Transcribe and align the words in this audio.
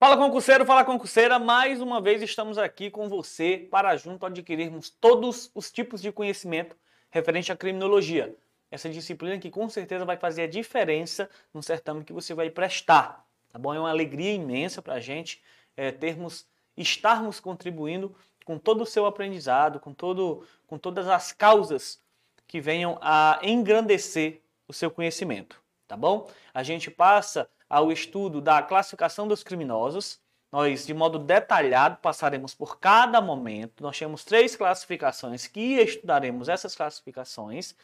Fala 0.00 0.16
concurseiro, 0.16 0.64
fala 0.64 0.84
concurseira, 0.84 1.40
mais 1.40 1.80
uma 1.80 2.00
vez 2.00 2.22
estamos 2.22 2.56
aqui 2.56 2.88
com 2.88 3.08
você 3.08 3.66
para 3.68 3.96
junto 3.96 4.24
adquirirmos 4.24 4.88
todos 4.88 5.50
os 5.56 5.72
tipos 5.72 6.00
de 6.00 6.12
conhecimento 6.12 6.76
referente 7.10 7.50
à 7.50 7.56
criminologia. 7.56 8.32
Essa 8.70 8.88
disciplina 8.88 9.36
que 9.40 9.50
com 9.50 9.68
certeza 9.68 10.04
vai 10.04 10.16
fazer 10.16 10.42
a 10.42 10.46
diferença 10.46 11.28
no 11.52 11.64
certame 11.64 12.04
que 12.04 12.12
você 12.12 12.32
vai 12.32 12.48
prestar, 12.48 13.26
tá 13.50 13.58
bom? 13.58 13.74
É 13.74 13.80
uma 13.80 13.90
alegria 13.90 14.32
imensa 14.32 14.80
para 14.80 14.94
a 14.94 15.00
gente 15.00 15.42
é, 15.76 15.90
termos, 15.90 16.46
estarmos 16.76 17.40
contribuindo 17.40 18.14
com 18.44 18.56
todo 18.56 18.82
o 18.82 18.86
seu 18.86 19.04
aprendizado, 19.04 19.80
com, 19.80 19.92
todo, 19.92 20.46
com 20.68 20.78
todas 20.78 21.08
as 21.08 21.32
causas 21.32 22.00
que 22.46 22.60
venham 22.60 23.00
a 23.02 23.40
engrandecer 23.42 24.42
o 24.68 24.72
seu 24.72 24.92
conhecimento, 24.92 25.60
tá 25.88 25.96
bom? 25.96 26.30
A 26.54 26.62
gente 26.62 26.88
passa 26.88 27.50
ao 27.68 27.92
estudo 27.92 28.40
da 28.40 28.62
classificação 28.62 29.28
dos 29.28 29.42
criminosos. 29.42 30.20
Nós, 30.50 30.86
de 30.86 30.94
modo 30.94 31.18
detalhado, 31.18 31.98
passaremos 31.98 32.54
por 32.54 32.78
cada 32.78 33.20
momento. 33.20 33.82
Nós 33.82 33.98
temos 33.98 34.24
três 34.24 34.56
classificações 34.56 35.46
que 35.46 35.74
estudaremos 35.74 36.48
essas 36.48 36.74
classificações. 36.74 37.74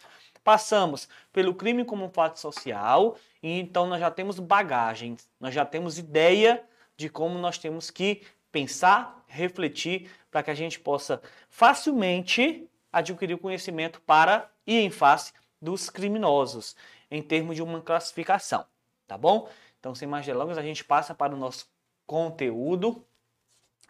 Passamos 0.43 1.09
pelo 1.33 1.55
crime 1.55 1.85
como 1.85 2.05
um 2.05 2.11
fato 2.11 2.39
social, 2.39 3.17
e 3.43 3.61
então 3.61 3.87
nós 3.87 4.01
já 4.01 4.11
temos 4.11 4.39
bagagem, 4.39 5.17
nós 5.39 5.55
já 5.55 5.65
temos 5.65 5.99
ideia 5.99 6.63
de 6.97 7.09
como 7.09 7.39
nós 7.39 7.59
temos 7.59 7.91
que 7.91 8.23
pensar, 8.53 9.25
refletir, 9.27 10.11
para 10.31 10.43
que 10.43 10.51
a 10.51 10.55
gente 10.55 10.79
possa 10.79 11.21
facilmente 11.49 12.69
adquirir 12.93 13.37
conhecimento 13.39 14.01
para 14.03 14.49
ir 14.67 14.81
em 14.81 14.91
face 14.91 15.33
dos 15.61 15.91
criminosos, 15.91 16.77
em 17.11 17.23
termos 17.23 17.57
de 17.57 17.63
uma 17.63 17.81
classificação, 17.81 18.65
tá 19.07 19.19
bom? 19.19 19.49
Então, 19.85 19.95
sem 19.95 20.09
mais 20.09 20.25
delongas, 20.25 20.57
a 20.57 20.63
gente 20.63 20.83
passa 20.83 21.15
para 21.15 21.35
o 21.35 21.37
nosso 21.37 21.67
conteúdo. 22.07 23.05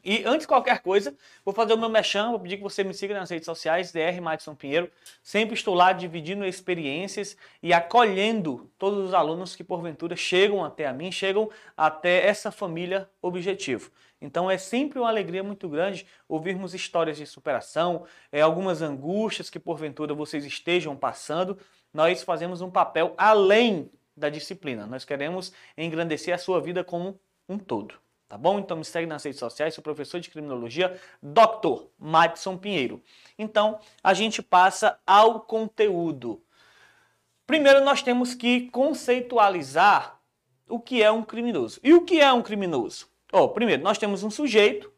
E 0.03 0.25
antes 0.25 0.41
de 0.41 0.49
qualquer 0.49 0.81
coisa, 0.83 1.17
vou 1.45 1.55
fazer 1.55 1.73
o 1.73 1.79
meu 1.79 1.89
mechan, 1.89 2.31
vou 2.31 2.41
pedir 2.41 2.57
que 2.57 2.65
você 2.65 2.83
me 2.83 2.93
siga 2.93 3.15
nas 3.15 3.31
redes 3.31 3.47
sociais, 3.47 3.93
DR 3.93 4.21
Madison 4.21 4.57
Pinheiro. 4.57 4.91
Sempre 5.23 5.55
estou 5.55 5.73
lá 5.73 5.93
dividindo 5.93 6.45
experiências 6.45 7.37
e 7.63 7.73
acolhendo 7.73 8.69
todos 8.77 9.07
os 9.07 9.15
alunos 9.15 9.55
que 9.55 9.63
porventura 9.63 10.17
chegam 10.17 10.65
até 10.65 10.85
a 10.85 10.93
mim, 10.93 11.13
chegam 11.13 11.49
até 11.77 12.27
essa 12.27 12.51
família 12.51 13.09
objetivo. 13.23 13.93
Então 14.21 14.51
é 14.51 14.59
sempre 14.59 14.99
uma 14.99 15.09
alegria 15.09 15.45
muito 15.45 15.69
grande 15.69 16.09
ouvirmos 16.29 16.75
histórias 16.75 17.19
de 17.19 17.25
superação, 17.25 18.05
é, 18.33 18.41
algumas 18.41 18.83
angústias 18.83 19.49
que 19.49 19.61
porventura 19.61 20.13
vocês 20.13 20.45
estejam 20.45 20.97
passando. 20.97 21.57
Nós 21.93 22.25
fazemos 22.25 22.61
um 22.61 22.71
papel 22.71 23.15
além 23.17 23.89
da 24.17 24.29
disciplina. 24.29 24.87
Nós 24.87 25.05
queremos 25.05 25.53
engrandecer 25.77 26.35
a 26.35 26.39
sua 26.39 26.61
vida 26.61 26.85
como 26.85 27.19
um 27.49 27.59
todo. 27.59 27.95
Tá 28.29 28.39
bom? 28.39 28.59
Então 28.59 28.77
me 28.77 28.85
segue 28.85 29.07
nas 29.07 29.23
redes 29.23 29.39
sociais, 29.39 29.75
sou 29.75 29.85
professor 29.85 30.19
de 30.19 30.31
criminologia, 30.31 30.99
Dr. 31.23 31.85
Madison 31.99 32.57
Pinheiro. 32.57 33.03
Então, 33.39 33.79
a 34.03 34.15
gente 34.15 34.43
passa 34.43 34.99
ao 35.07 35.41
conteúdo. 35.41 36.43
Primeiro 37.47 37.85
nós 37.85 38.03
temos 38.03 38.35
que 38.35 38.71
conceitualizar 38.71 40.19
o 40.69 40.81
que 40.81 41.03
é 41.03 41.11
um 41.11 41.23
criminoso. 41.23 41.79
E 41.83 41.93
o 41.93 42.03
que 42.03 42.21
é 42.21 42.33
um 42.33 42.43
criminoso? 42.43 43.07
Oh, 43.31 43.49
primeiro, 43.49 43.83
nós 43.83 43.99
temos 43.99 44.23
um 44.23 44.31
sujeito, 44.31 44.91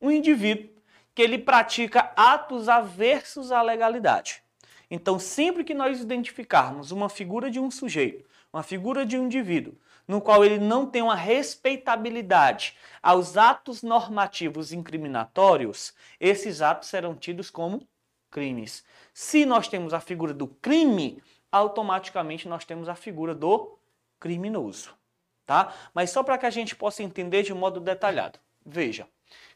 um 0.00 0.10
indivíduo, 0.10 0.68
que 1.14 1.22
ele 1.22 1.38
pratica 1.38 2.12
atos 2.14 2.68
aversos 2.68 3.50
à 3.50 3.62
legalidade. 3.62 4.42
Então, 4.90 5.18
sempre 5.18 5.64
que 5.64 5.72
nós 5.72 6.00
identificarmos 6.00 6.90
uma 6.90 7.08
figura 7.08 7.50
de 7.50 7.58
um 7.58 7.70
sujeito 7.70 8.24
uma 8.54 8.62
figura 8.62 9.04
de 9.04 9.18
um 9.18 9.24
indivíduo, 9.24 9.74
no 10.06 10.20
qual 10.20 10.44
ele 10.44 10.58
não 10.58 10.86
tem 10.86 11.02
uma 11.02 11.16
respeitabilidade 11.16 12.76
aos 13.02 13.36
atos 13.36 13.82
normativos 13.82 14.72
incriminatórios, 14.72 15.92
esses 16.20 16.62
atos 16.62 16.88
serão 16.88 17.16
tidos 17.16 17.50
como 17.50 17.84
crimes. 18.30 18.84
Se 19.12 19.44
nós 19.44 19.66
temos 19.66 19.92
a 19.92 19.98
figura 19.98 20.32
do 20.32 20.46
crime, 20.46 21.20
automaticamente 21.50 22.48
nós 22.48 22.64
temos 22.64 22.88
a 22.88 22.94
figura 22.94 23.34
do 23.34 23.76
criminoso, 24.20 24.94
tá? 25.44 25.74
Mas 25.92 26.10
só 26.10 26.22
para 26.22 26.38
que 26.38 26.46
a 26.46 26.50
gente 26.50 26.76
possa 26.76 27.02
entender 27.02 27.42
de 27.42 27.52
modo 27.52 27.80
detalhado. 27.80 28.38
Veja, 28.64 29.08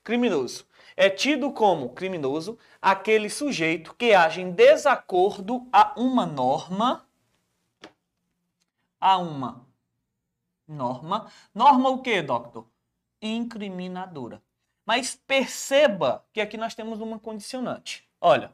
criminoso 0.02 0.66
é 0.96 1.08
tido 1.08 1.52
como 1.52 1.90
criminoso 1.90 2.58
aquele 2.82 3.30
sujeito 3.30 3.94
que 3.94 4.12
age 4.12 4.40
em 4.40 4.50
desacordo 4.50 5.68
a 5.72 5.94
uma 5.96 6.26
norma 6.26 7.07
a 9.00 9.18
uma 9.18 9.68
norma. 10.68 11.30
Norma 11.54 11.88
o 11.88 12.02
que, 12.02 12.20
doctor? 12.22 12.66
Incriminadora. 13.20 14.42
Mas 14.84 15.14
perceba 15.14 16.24
que 16.32 16.40
aqui 16.40 16.56
nós 16.56 16.74
temos 16.74 17.00
uma 17.00 17.18
condicionante. 17.18 18.08
Olha, 18.20 18.52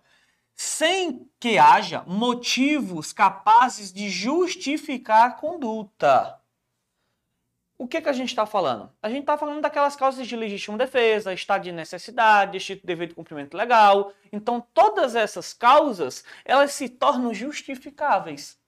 sem 0.54 1.28
que 1.38 1.58
haja 1.58 2.02
motivos 2.06 3.12
capazes 3.12 3.92
de 3.92 4.08
justificar 4.08 5.28
a 5.28 5.32
conduta. 5.32 6.40
O 7.76 7.88
que, 7.88 8.00
que 8.00 8.08
a 8.08 8.12
gente 8.12 8.28
está 8.28 8.46
falando? 8.46 8.90
A 9.02 9.08
gente 9.08 9.22
está 9.22 9.36
falando 9.36 9.60
daquelas 9.60 9.96
causas 9.96 10.26
de 10.26 10.36
legítima 10.36 10.78
defesa, 10.78 11.34
estado 11.34 11.64
de 11.64 11.72
necessidade, 11.72 12.56
estado 12.56 12.80
de 12.80 12.86
dever 12.86 13.08
de 13.08 13.14
cumprimento 13.14 13.56
legal. 13.56 14.12
Então, 14.32 14.64
todas 14.72 15.16
essas 15.16 15.52
causas, 15.52 16.24
elas 16.44 16.72
se 16.72 16.88
tornam 16.88 17.34
justificáveis 17.34 18.58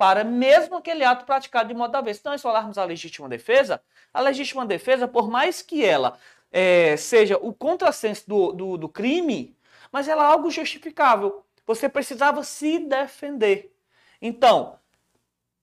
para 0.00 0.24
mesmo 0.24 0.76
aquele 0.76 1.04
ato 1.04 1.26
praticado 1.26 1.68
de 1.68 1.74
modo 1.74 1.94
avesso. 1.94 2.20
Se 2.20 2.24
nós 2.24 2.40
falarmos 2.40 2.78
a 2.78 2.84
legítima 2.84 3.28
defesa, 3.28 3.82
a 4.14 4.22
legítima 4.22 4.64
defesa, 4.64 5.06
por 5.06 5.28
mais 5.28 5.60
que 5.60 5.84
ela 5.84 6.16
é, 6.50 6.96
seja 6.96 7.36
o 7.36 7.52
contrassenso 7.52 8.26
do, 8.26 8.50
do, 8.50 8.78
do 8.78 8.88
crime, 8.88 9.54
mas 9.92 10.08
ela 10.08 10.22
é 10.22 10.26
algo 10.26 10.50
justificável. 10.50 11.44
Você 11.66 11.86
precisava 11.86 12.42
se 12.42 12.78
defender. 12.78 13.76
Então, 14.22 14.78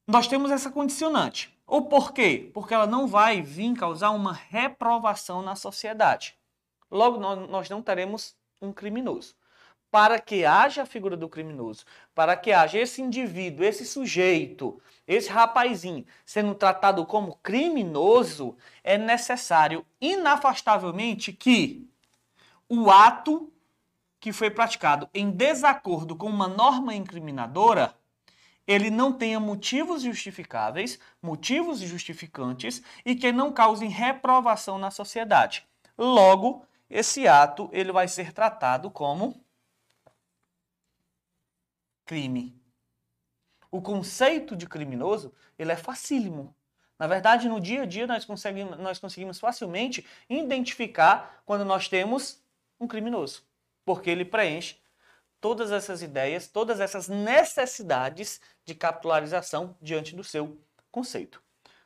nós 0.06 0.28
temos 0.28 0.52
essa 0.52 0.69
condicionante. 0.69 1.52
O 1.66 1.81
porquê? 1.81 2.52
Porque 2.54 2.75
ela 2.75 2.86
não 2.86 3.08
vai 3.08 3.42
vir 3.42 3.74
causar 3.74 4.12
uma 4.12 4.34
reprovação 4.34 5.42
na 5.42 5.56
sociedade. 5.56 6.38
Logo, 6.92 7.19
nós 7.19 7.69
não 7.69 7.81
teremos 7.81 8.36
um 8.62 8.72
criminoso 8.72 9.36
para 9.90 10.20
que 10.20 10.46
haja 10.46 10.84
a 10.84 10.86
figura 10.86 11.16
do 11.16 11.30
criminoso, 11.30 11.86
para 12.14 12.36
que 12.36 12.52
haja 12.52 12.78
esse 12.78 13.02
indivíduo, 13.02 13.66
esse 13.66 13.86
sujeito, 13.86 14.81
esse 15.08 15.30
rapazinho 15.30 16.06
sendo 16.25 16.53
tratado 16.53 17.06
como 17.06 17.38
criminoso, 17.38 18.58
é 18.84 18.98
necessário 18.98 19.86
inafastavelmente 20.02 21.31
que 21.31 21.90
o 22.70 22.92
ato 22.92 23.52
que 24.20 24.34
foi 24.34 24.50
praticado 24.50 25.09
em 25.14 25.31
desacordo 25.31 26.16
com 26.16 26.28
uma 26.28 26.48
norma 26.48 26.94
incriminadora, 26.94 27.94
ele 28.66 28.90
não 28.90 29.14
tenha 29.14 29.40
motivos 29.40 30.02
justificáveis, 30.02 31.00
motivos 31.22 31.80
justificantes 31.80 32.81
e 33.06 33.16
que 33.16 33.31
não 33.31 33.54
causem 33.54 33.90
reprovação 33.90 34.78
na 34.78 34.92
sociedade. 34.92 35.66
Logo, 35.98 36.66
esse 36.90 37.28
ato 37.28 37.69
ele 37.72 37.94
vai 37.94 38.08
ser 38.09 38.34
tratado 38.34 38.92
como 38.92 39.42
crime. 42.07 42.59
O 43.69 43.81
conceito 43.81 44.56
de 44.56 44.66
criminoso, 44.66 45.34
ele 45.59 45.72
é 45.72 45.75
facílimo. 45.75 46.56
Na 46.97 47.06
verdade, 47.06 47.47
no 47.47 47.59
dia 47.59 47.84
a 47.84 47.85
dia, 47.85 48.07
nós 48.07 48.25
conseguimos, 48.25 48.78
nós 48.79 48.97
conseguimos 48.97 49.40
facilmente 49.40 50.07
identificar 50.28 51.44
quando 51.45 51.63
nós 51.63 51.88
temos 51.88 52.41
um 52.79 52.88
criminoso, 52.88 53.44
porque 53.85 54.09
ele 54.09 54.25
preenche 54.25 54.78
todas 55.40 55.72
essas 55.72 56.01
ideias, 56.01 56.47
todas 56.47 56.79
essas 56.79 57.07
necessidades 57.07 58.41
de 58.66 58.74
capitalização 58.74 59.75
diante 59.79 60.16
do 60.16 60.24
seu 60.24 60.57
conceito. 60.91 61.44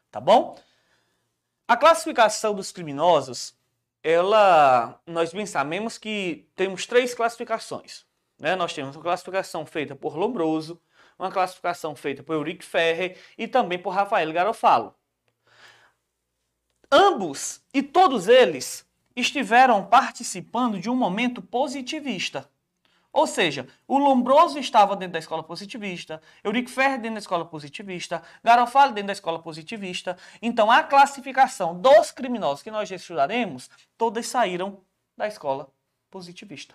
Tá 0.09 0.22
bom? 0.22 0.58
A 1.68 1.76
classificação 1.76 2.53
dos 2.53 2.72
criminosos, 2.72 3.53
ela, 4.03 5.00
nós 5.06 5.34
bem 5.34 5.46
sabemos 5.46 5.97
que 5.97 6.47
temos 6.56 6.85
três 6.85 7.14
classificações. 7.14 8.06
Né? 8.41 8.55
Nós 8.55 8.73
temos 8.73 8.96
uma 8.96 9.03
classificação 9.03 9.67
feita 9.67 9.96
por 9.96 10.17
Lombroso, 10.17 10.82
uma 11.17 11.32
classificação 11.32 11.96
feita 11.96 12.23
por 12.23 12.34
Eurico 12.34 12.64
Ferrer 12.64 13.16
e 13.38 13.47
também 13.47 13.78
por 13.78 13.91
Rafael 13.91 14.34
Garofalo. 14.34 14.96
Ambos 16.91 17.61
e 17.72 17.84
todos 17.84 18.28
eles 18.28 18.84
estiveram 19.16 19.85
participando 19.85 20.79
de 20.79 20.90
um 20.90 20.96
momento 20.96 21.40
positivista. 21.40 22.49
Ou 23.14 23.28
seja, 23.28 23.67
o 23.88 23.99
Lombroso 23.99 24.58
estava 24.58 24.96
dentro 24.96 25.14
da 25.14 25.20
escola 25.20 25.44
positivista, 25.44 26.20
Eurico 26.44 26.70
Ferrer 26.70 26.97
dentro 26.97 27.16
da 27.16 27.20
escola 27.20 27.46
positivista, 27.46 28.23
Garofalo 28.44 28.94
dentro 28.94 29.08
da 29.08 29.14
escola 29.14 29.37
positivista. 29.37 30.17
Então, 30.41 30.72
a 30.72 30.82
classificação 30.82 31.79
dos 31.79 32.09
criminosos 32.09 32.64
que 32.64 32.72
nós 32.72 32.90
estudaremos, 32.90 33.70
todas 33.97 34.26
saíram 34.26 34.82
da 35.16 35.28
escola 35.28 35.70
positivista. 36.09 36.73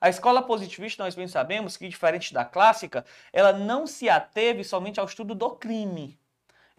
A 0.00 0.08
escola 0.08 0.42
positivista, 0.42 1.04
nós 1.04 1.14
bem 1.14 1.28
sabemos 1.28 1.76
que, 1.76 1.86
diferente 1.88 2.32
da 2.32 2.44
clássica, 2.44 3.04
ela 3.32 3.52
não 3.52 3.86
se 3.86 4.08
ateve 4.08 4.64
somente 4.64 4.98
ao 4.98 5.06
estudo 5.06 5.34
do 5.34 5.50
crime. 5.50 6.18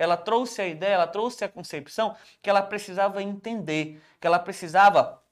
ela 0.01 0.17
trouxe 0.17 0.61
a 0.61 0.67
ideia, 0.67 0.95
ela 0.95 1.07
trouxe 1.07 1.43
a 1.45 1.49
concepção 1.49 2.17
que 2.41 2.49
ela 2.49 2.63
precisava 2.63 3.21
entender, 3.21 4.01
que 4.19 4.25
ela 4.25 4.39
precisava 4.39 5.23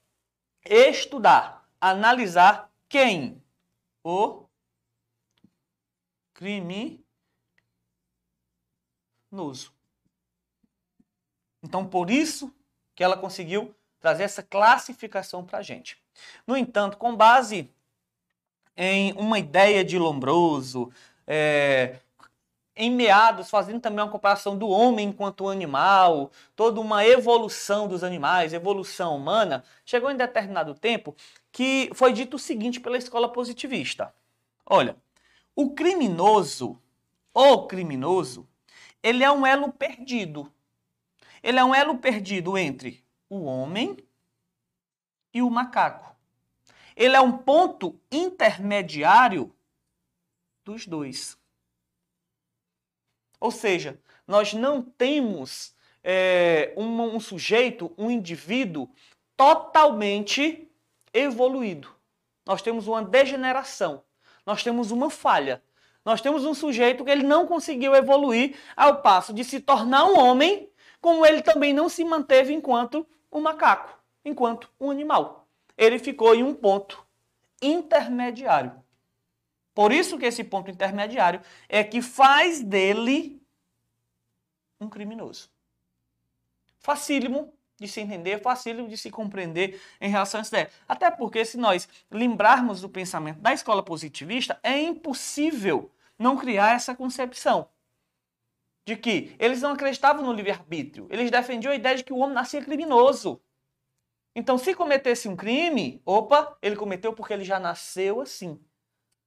estudar, 0.64 1.68
analisar 1.80 2.70
quem? 2.88 3.42
O 4.04 4.46
criminoso. 6.34 7.02
Então, 11.62 11.84
por 11.84 12.08
isso 12.08 12.54
que 12.94 13.02
ela 13.02 13.16
conseguiu 13.16 13.74
trazer 13.98 14.22
essa 14.22 14.42
classificação 14.42 15.44
para 15.44 15.58
a 15.58 15.62
gente. 15.62 16.00
No 16.46 16.56
entanto, 16.56 16.96
com 16.96 17.14
base 17.14 17.68
em 18.82 19.12
uma 19.12 19.38
ideia 19.38 19.84
de 19.84 19.98
Lombroso, 19.98 20.90
é, 21.26 21.98
em 22.74 22.90
meados, 22.90 23.50
fazendo 23.50 23.78
também 23.78 24.02
uma 24.02 24.10
comparação 24.10 24.56
do 24.56 24.66
homem 24.70 25.10
enquanto 25.10 25.50
animal, 25.50 26.30
toda 26.56 26.80
uma 26.80 27.04
evolução 27.04 27.86
dos 27.86 28.02
animais, 28.02 28.54
evolução 28.54 29.14
humana, 29.14 29.62
chegou 29.84 30.10
em 30.10 30.16
determinado 30.16 30.74
tempo 30.74 31.14
que 31.52 31.90
foi 31.92 32.14
dito 32.14 32.36
o 32.36 32.38
seguinte 32.38 32.80
pela 32.80 32.96
escola 32.96 33.30
positivista. 33.30 34.14
Olha, 34.64 34.96
o 35.54 35.74
criminoso, 35.74 36.80
o 37.34 37.66
criminoso, 37.66 38.48
ele 39.02 39.22
é 39.22 39.30
um 39.30 39.44
elo 39.46 39.70
perdido. 39.70 40.50
Ele 41.42 41.58
é 41.58 41.64
um 41.64 41.74
elo 41.74 41.98
perdido 41.98 42.56
entre 42.56 43.04
o 43.28 43.44
homem 43.44 43.98
e 45.34 45.42
o 45.42 45.50
macaco. 45.50 46.09
Ele 46.96 47.16
é 47.16 47.20
um 47.20 47.32
ponto 47.32 47.98
intermediário 48.10 49.54
dos 50.64 50.86
dois. 50.86 51.38
Ou 53.38 53.50
seja, 53.50 53.98
nós 54.26 54.52
não 54.52 54.82
temos 54.82 55.74
é, 56.04 56.72
um, 56.76 57.16
um 57.16 57.20
sujeito, 57.20 57.92
um 57.96 58.10
indivíduo 58.10 58.88
totalmente 59.36 60.70
evoluído. 61.12 61.88
Nós 62.46 62.62
temos 62.62 62.86
uma 62.86 63.02
degeneração, 63.02 64.02
nós 64.44 64.62
temos 64.62 64.90
uma 64.90 65.10
falha. 65.10 65.62
Nós 66.04 66.20
temos 66.20 66.44
um 66.44 66.54
sujeito 66.54 67.04
que 67.04 67.10
ele 67.10 67.22
não 67.22 67.46
conseguiu 67.46 67.94
evoluir 67.94 68.56
ao 68.74 69.02
passo 69.02 69.34
de 69.34 69.44
se 69.44 69.60
tornar 69.60 70.06
um 70.06 70.18
homem, 70.18 70.70
como 71.00 71.26
ele 71.26 71.42
também 71.42 71.72
não 71.72 71.88
se 71.88 72.04
manteve 72.04 72.54
enquanto 72.54 73.06
um 73.30 73.40
macaco, 73.40 73.98
enquanto 74.24 74.70
um 74.80 74.90
animal. 74.90 75.39
Ele 75.80 75.98
ficou 75.98 76.34
em 76.34 76.44
um 76.44 76.54
ponto 76.54 77.02
intermediário. 77.62 78.72
Por 79.74 79.92
isso 79.92 80.18
que 80.18 80.26
esse 80.26 80.44
ponto 80.44 80.70
intermediário 80.70 81.40
é 81.66 81.82
que 81.82 82.02
faz 82.02 82.62
dele 82.62 83.42
um 84.78 84.90
criminoso. 84.90 85.50
Facílimo 86.78 87.54
de 87.78 87.88
se 87.88 87.98
entender, 87.98 88.42
facílimo 88.42 88.88
de 88.88 88.98
se 88.98 89.10
compreender 89.10 89.80
em 89.98 90.10
relação 90.10 90.42
a 90.42 90.46
ideia. 90.46 90.70
Até 90.86 91.10
porque, 91.10 91.46
se 91.46 91.56
nós 91.56 91.88
lembrarmos 92.10 92.82
do 92.82 92.88
pensamento 92.90 93.40
da 93.40 93.54
escola 93.54 93.82
positivista, 93.82 94.60
é 94.62 94.78
impossível 94.78 95.90
não 96.18 96.36
criar 96.36 96.74
essa 96.74 96.94
concepção 96.94 97.70
de 98.84 98.96
que 98.96 99.34
eles 99.38 99.62
não 99.62 99.72
acreditavam 99.72 100.22
no 100.22 100.32
livre-arbítrio. 100.32 101.06
Eles 101.10 101.30
defendiam 101.30 101.72
a 101.72 101.76
ideia 101.76 101.96
de 101.96 102.04
que 102.04 102.12
o 102.12 102.18
homem 102.18 102.34
nascia 102.34 102.62
criminoso. 102.62 103.40
Então, 104.34 104.56
se 104.56 104.74
cometesse 104.74 105.28
um 105.28 105.36
crime, 105.36 106.00
opa, 106.04 106.56
ele 106.62 106.76
cometeu 106.76 107.12
porque 107.12 107.32
ele 107.32 107.44
já 107.44 107.58
nasceu 107.58 108.20
assim. 108.20 108.60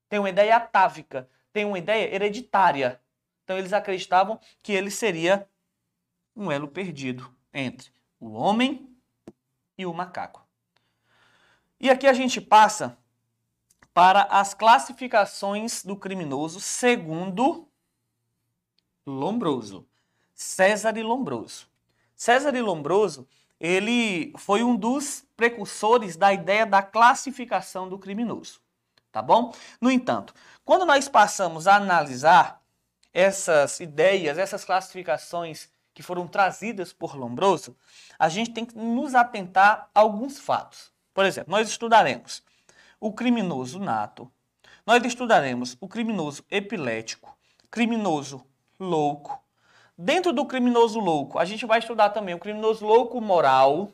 Tem 0.08 0.20
uma 0.20 0.30
ideia 0.30 0.56
atávica, 0.56 1.30
tem 1.52 1.66
uma 1.66 1.78
ideia 1.78 2.14
hereditária. 2.14 3.02
Então, 3.44 3.58
eles 3.58 3.74
acreditavam 3.74 4.40
que 4.62 4.72
ele 4.72 4.90
seria 4.90 5.48
um 6.36 6.52
elo 6.52 6.68
perdido 6.68 7.34
entre 7.54 7.92
o 8.20 8.32
homem 8.32 8.96
e 9.78 9.86
o 9.86 9.94
macaco. 9.94 10.48
E 11.80 11.90
aqui 11.90 12.08
a 12.08 12.14
gente 12.14 12.40
passa 12.40 12.98
para 13.94 14.24
as 14.24 14.54
classificações 14.54 15.84
do 15.84 15.96
criminoso 15.96 16.60
segundo 16.60 17.68
Lombroso. 19.06 19.86
César 20.34 20.98
e 20.98 21.04
Lombroso. 21.04 21.68
César 22.16 22.56
e 22.56 22.62
Lombroso, 22.62 23.28
ele 23.64 24.34
foi 24.38 24.62
um 24.62 24.76
dos 24.76 25.26
precursores 25.38 26.18
da 26.18 26.34
ideia 26.34 26.66
da 26.66 26.82
classificação 26.84 27.88
do 27.88 27.98
criminoso, 27.98 28.60
tá 29.10 29.22
bom? 29.22 29.54
No 29.80 29.90
entanto, 29.90 30.34
quando 30.66 30.86
nós 30.86 31.08
passamos 31.08 31.66
a 31.66 31.78
analisar 31.78 32.62
essas 33.14 33.80
ideias, 33.80 34.38
essas 34.38 34.66
classificações 34.66 35.70
que 35.94 36.04
foram 36.04 36.28
trazidas 36.28 36.92
por 36.92 37.16
Lombroso, 37.16 37.78
a 38.20 38.28
gente 38.28 38.52
tem 38.52 38.66
que 38.66 38.78
nos 38.78 39.16
atentar 39.16 39.90
a 39.96 40.00
alguns 40.02 40.40
fatos. 40.40 40.92
Por 41.14 41.24
exemplo, 41.24 41.52
nós 41.52 41.70
estudaremos 41.70 42.44
o 43.00 43.14
criminoso 43.14 43.80
nato, 43.80 44.30
nós 44.86 45.02
estudaremos 45.06 45.78
o 45.80 45.88
criminoso 45.88 46.44
epilético, 46.52 47.38
criminoso 47.72 48.46
louco. 48.78 49.42
Dentro 49.98 50.34
do 50.34 50.46
criminoso 50.46 51.00
louco, 51.00 51.38
a 51.38 51.46
gente 51.46 51.66
vai 51.66 51.80
estudar 51.80 52.10
também 52.10 52.34
o 52.34 52.40
criminoso 52.40 52.86
louco 52.86 53.22
moral 53.22 53.92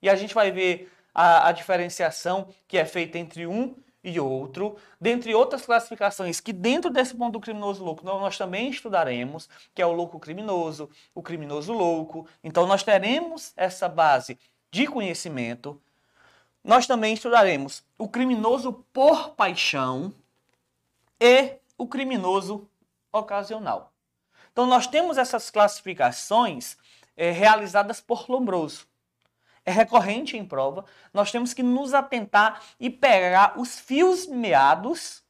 e 0.00 0.08
a 0.08 0.16
gente 0.16 0.34
vai 0.34 0.50
ver 0.50 0.90
a, 1.14 1.48
a 1.48 1.52
diferenciação 1.52 2.48
que 2.66 2.78
é 2.78 2.84
feita 2.84 3.18
entre 3.18 3.46
um 3.46 3.74
e 4.02 4.20
outro, 4.20 4.76
dentre 5.00 5.34
outras 5.34 5.64
classificações 5.64 6.38
que 6.38 6.52
dentro 6.52 6.90
desse 6.90 7.14
ponto 7.14 7.32
do 7.32 7.40
criminoso 7.40 7.82
louco 7.82 8.04
nós 8.04 8.36
também 8.36 8.68
estudaremos, 8.68 9.48
que 9.74 9.80
é 9.80 9.86
o 9.86 9.92
louco 9.92 10.20
criminoso, 10.20 10.90
o 11.14 11.22
criminoso 11.22 11.72
louco. 11.72 12.28
Então 12.42 12.66
nós 12.66 12.82
teremos 12.82 13.52
essa 13.56 13.88
base 13.88 14.38
de 14.70 14.86
conhecimento. 14.86 15.80
Nós 16.62 16.86
também 16.86 17.14
estudaremos 17.14 17.82
o 17.98 18.08
criminoso 18.08 18.84
por 18.92 19.30
paixão 19.30 20.12
e 21.18 21.56
o 21.78 21.86
criminoso 21.86 22.68
ocasional. 23.10 23.93
Então 24.54 24.66
nós 24.66 24.86
temos 24.86 25.18
essas 25.18 25.50
classificações 25.50 26.78
é, 27.14 27.30
realizadas 27.30 28.00
por 28.00 28.30
Lombroso 28.30 28.86
é 29.64 29.72
recorrente 29.72 30.36
em 30.36 30.44
prova, 30.44 30.84
nós 31.12 31.32
temos 31.32 31.54
que 31.54 31.62
nos 31.62 31.94
atentar 31.94 32.62
e 32.78 32.90
pegar 32.90 33.58
os 33.58 33.78
fios 33.78 34.26
meados 34.26 35.24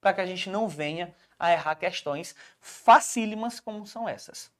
para 0.00 0.12
que 0.12 0.20
a 0.20 0.26
gente 0.26 0.50
não 0.50 0.68
venha 0.68 1.14
a 1.38 1.52
errar 1.52 1.74
questões 1.76 2.34
facílimas 2.60 3.60
como 3.60 3.86
são 3.86 4.08
essas. 4.08 4.52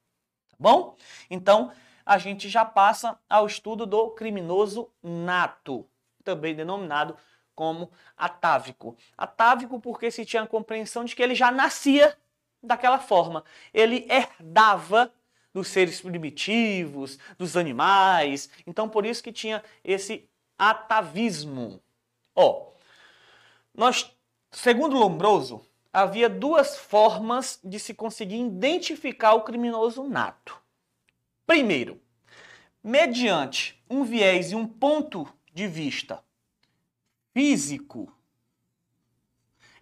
Tá 0.49 0.57
bom? 0.59 0.95
Então, 1.29 1.71
a 2.05 2.17
gente 2.17 2.49
já 2.49 2.65
passa 2.65 3.19
ao 3.29 3.45
estudo 3.45 3.85
do 3.85 4.09
criminoso 4.11 4.89
nato, 5.03 5.87
também 6.23 6.55
denominado 6.55 7.15
como 7.53 7.91
atávico. 8.17 8.97
Atávico 9.17 9.79
porque 9.79 10.09
se 10.09 10.25
tinha 10.25 10.43
a 10.43 10.47
compreensão 10.47 11.05
de 11.05 11.15
que 11.15 11.21
ele 11.21 11.35
já 11.35 11.51
nascia 11.51 12.17
daquela 12.61 12.99
forma. 12.99 13.43
Ele 13.73 14.05
herdava 14.09 15.13
dos 15.53 15.67
seres 15.67 16.01
primitivos, 16.01 17.17
dos 17.37 17.57
animais. 17.57 18.49
Então, 18.67 18.87
por 18.87 19.05
isso 19.05 19.23
que 19.23 19.31
tinha 19.31 19.63
esse 19.83 20.29
atavismo. 20.57 21.81
Ó, 22.35 22.71
nós, 23.73 24.11
segundo 24.51 24.97
Lombroso, 24.97 25.65
havia 25.91 26.29
duas 26.29 26.77
formas 26.77 27.59
de 27.63 27.79
se 27.79 27.93
conseguir 27.93 28.39
identificar 28.39 29.33
o 29.33 29.43
criminoso 29.43 30.03
nato. 30.03 30.59
Primeiro, 31.45 31.99
mediante 32.83 33.81
um 33.89 34.03
viés 34.03 34.51
e 34.51 34.55
um 34.55 34.67
ponto 34.67 35.27
de 35.53 35.67
vista 35.67 36.23
físico, 37.33 38.13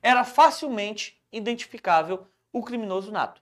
era 0.01 0.23
facilmente 0.23 1.19
identificável 1.31 2.27
o 2.57 2.63
criminoso 2.63 3.11
nato. 3.11 3.41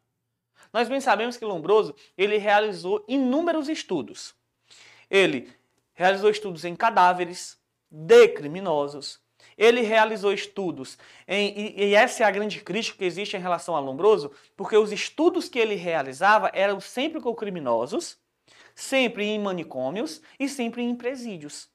Nós 0.71 0.89
bem 0.89 0.99
sabemos 0.99 1.37
que 1.37 1.45
Lombroso 1.45 1.95
ele 2.17 2.37
realizou 2.37 3.03
inúmeros 3.07 3.69
estudos. 3.69 4.35
Ele 5.09 5.49
realizou 5.93 6.29
estudos 6.29 6.65
em 6.65 6.75
cadáveres 6.75 7.57
de 7.89 8.27
criminosos. 8.29 9.19
Ele 9.57 9.81
realizou 9.81 10.33
estudos 10.33 10.97
em, 11.27 11.73
e, 11.77 11.95
essa 11.95 12.23
é 12.23 12.25
a 12.25 12.31
grande 12.31 12.59
crítica 12.59 12.97
que 12.97 13.05
existe 13.05 13.37
em 13.37 13.39
relação 13.39 13.75
a 13.75 13.79
Lombroso, 13.79 14.31
porque 14.55 14.75
os 14.75 14.91
estudos 14.91 15.47
que 15.47 15.59
ele 15.59 15.75
realizava 15.75 16.51
eram 16.53 16.79
sempre 16.81 17.21
com 17.21 17.33
criminosos, 17.33 18.17
sempre 18.73 19.23
em 19.23 19.39
manicômios 19.39 20.21
e 20.37 20.49
sempre 20.49 20.83
em 20.83 20.93
presídios. 20.95 21.69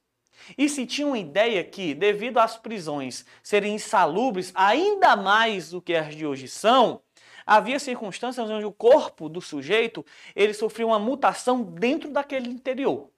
E 0.57 0.69
se 0.69 0.85
tinha 0.85 1.07
uma 1.07 1.17
ideia 1.17 1.63
que, 1.63 1.93
devido 1.93 2.37
às 2.37 2.57
prisões 2.57 3.25
serem 3.41 3.75
insalubres 3.75 4.51
ainda 4.55 5.15
mais 5.15 5.71
do 5.71 5.81
que 5.81 5.95
as 5.95 6.15
de 6.15 6.25
hoje 6.25 6.47
são, 6.47 7.01
havia 7.45 7.79
circunstâncias 7.79 8.49
onde 8.49 8.65
o 8.65 8.71
corpo 8.71 9.29
do 9.29 9.41
sujeito 9.41 10.05
ele 10.35 10.53
sofria 10.53 10.87
uma 10.87 10.99
mutação 10.99 11.63
dentro 11.63 12.11
daquele 12.11 12.49
interior. 12.49 13.09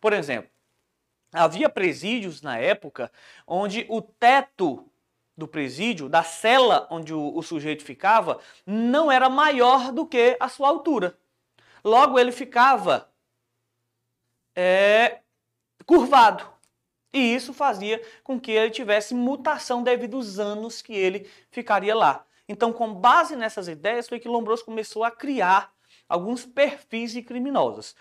Por 0.00 0.12
exemplo, 0.12 0.50
havia 1.32 1.68
presídios 1.68 2.42
na 2.42 2.58
época 2.58 3.10
onde 3.46 3.86
o 3.88 4.02
teto 4.02 4.88
do 5.36 5.48
presídio, 5.48 6.08
da 6.08 6.22
cela 6.22 6.86
onde 6.90 7.12
o, 7.14 7.36
o 7.36 7.42
sujeito 7.42 7.82
ficava, 7.84 8.38
não 8.66 9.10
era 9.10 9.28
maior 9.28 9.90
do 9.92 10.06
que 10.06 10.36
a 10.38 10.48
sua 10.48 10.68
altura. 10.68 11.18
Logo, 11.84 12.18
ele 12.18 12.32
ficava 12.32 13.10
é, 14.54 15.20
curvado. 15.84 16.46
E 17.12 17.34
isso 17.34 17.52
fazia 17.52 18.00
com 18.22 18.40
que 18.40 18.50
ele 18.50 18.70
tivesse 18.70 19.14
mutação 19.14 19.82
devido 19.82 20.16
aos 20.16 20.38
anos 20.38 20.80
que 20.80 20.94
ele 20.94 21.28
ficaria 21.50 21.94
lá. 21.94 22.24
Então, 22.52 22.70
com 22.70 22.92
base 22.92 23.34
nessas 23.34 23.66
ideias, 23.66 24.06
foi 24.06 24.20
que 24.20 24.28
Lombroso 24.28 24.62
começou 24.62 25.04
a 25.04 25.10
criar 25.10 25.72
alguns 26.06 26.44
perfis 26.44 27.10
de 27.10 27.22
criminosos. 27.22 27.96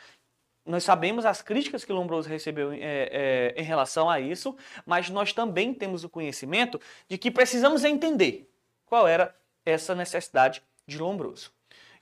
Nós 0.66 0.84
sabemos 0.84 1.26
as 1.26 1.42
críticas 1.42 1.86
que 1.86 1.94
Lombroso 1.94 2.28
recebeu 2.28 2.74
é, 2.74 2.80
é, 2.82 3.54
em 3.56 3.64
relação 3.64 4.10
a 4.10 4.20
isso, 4.20 4.54
mas 4.86 5.10
nós 5.10 5.32
também 5.32 5.74
temos 5.74 6.04
o 6.04 6.10
conhecimento 6.10 6.82
de 7.08 7.18
que 7.18 7.32
precisamos 7.32 7.86
entender 7.86 8.54
qual 8.86 9.08
era 9.08 9.34
essa 9.66 9.96
necessidade 9.96 10.62
de 10.86 10.98
Lombroso. 10.98 11.54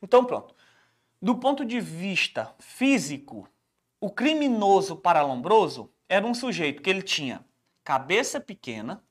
Então, 0.01 0.25
pronto. 0.25 0.55
Do 1.21 1.35
ponto 1.35 1.63
de 1.63 1.79
vista 1.79 2.51
físico, 2.57 3.47
o 4.01 4.09
criminoso 4.09 4.95
para 4.95 5.21
Lombroso 5.21 5.93
era 6.09 6.25
um 6.25 6.33
sujeito 6.33 6.81
que 6.81 6.89
ele 6.89 7.03
tinha 7.03 7.45
cabeça 7.83 8.41
pequena, 8.41 9.03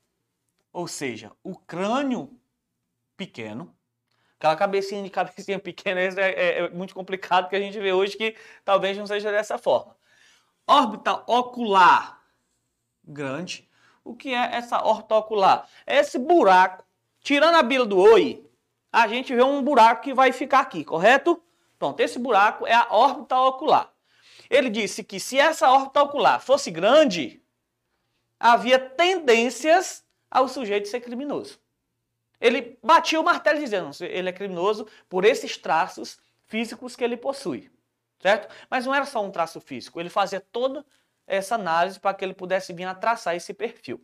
ou 0.72 0.88
seja, 0.88 1.30
o 1.44 1.56
crânio 1.56 2.37
pequeno. 3.18 3.74
Aquela 4.38 4.56
cabecinha 4.56 5.02
de 5.02 5.10
cabecinha 5.10 5.58
pequena 5.60 6.00
é, 6.00 6.14
é, 6.16 6.58
é 6.60 6.70
muito 6.70 6.94
complicado 6.94 7.50
que 7.50 7.56
a 7.56 7.60
gente 7.60 7.78
vê 7.78 7.92
hoje 7.92 8.16
que 8.16 8.36
talvez 8.64 8.96
não 8.96 9.06
seja 9.06 9.30
dessa 9.30 9.58
forma. 9.58 9.94
Órbita 10.66 11.24
ocular 11.26 12.22
grande. 13.04 13.68
O 14.04 14.14
que 14.14 14.32
é 14.32 14.54
essa 14.54 14.82
órbita 14.82 15.16
ocular? 15.16 15.68
É 15.86 15.98
esse 15.98 16.18
buraco. 16.18 16.84
Tirando 17.20 17.56
a 17.56 17.62
bila 17.62 17.84
do 17.84 17.98
oi, 17.98 18.46
a 18.92 19.08
gente 19.08 19.34
vê 19.34 19.42
um 19.42 19.62
buraco 19.62 20.02
que 20.02 20.14
vai 20.14 20.32
ficar 20.32 20.60
aqui, 20.60 20.84
correto? 20.84 21.42
Pronto, 21.78 22.00
esse 22.00 22.18
buraco 22.18 22.66
é 22.66 22.74
a 22.74 22.88
órbita 22.90 23.38
ocular. 23.40 23.92
Ele 24.48 24.70
disse 24.70 25.04
que 25.04 25.20
se 25.20 25.38
essa 25.38 25.70
órbita 25.70 26.02
ocular 26.02 26.40
fosse 26.40 26.70
grande, 26.70 27.42
havia 28.38 28.78
tendências 28.78 30.04
ao 30.30 30.48
sujeito 30.48 30.88
ser 30.88 31.00
criminoso. 31.00 31.58
Ele 32.40 32.78
batia 32.82 33.20
o 33.20 33.24
martelo 33.24 33.58
dizendo 33.58 33.90
ele 34.00 34.28
é 34.28 34.32
criminoso 34.32 34.86
por 35.08 35.24
esses 35.24 35.56
traços 35.56 36.18
físicos 36.46 36.94
que 36.94 37.02
ele 37.02 37.16
possui, 37.16 37.70
certo? 38.20 38.54
Mas 38.70 38.86
não 38.86 38.94
era 38.94 39.04
só 39.04 39.24
um 39.24 39.30
traço 39.30 39.60
físico, 39.60 40.00
ele 40.00 40.08
fazia 40.08 40.40
toda 40.40 40.84
essa 41.26 41.56
análise 41.56 42.00
para 42.00 42.14
que 42.14 42.24
ele 42.24 42.34
pudesse 42.34 42.72
vir 42.72 42.84
a 42.84 42.94
traçar 42.94 43.34
esse 43.34 43.52
perfil. 43.52 44.00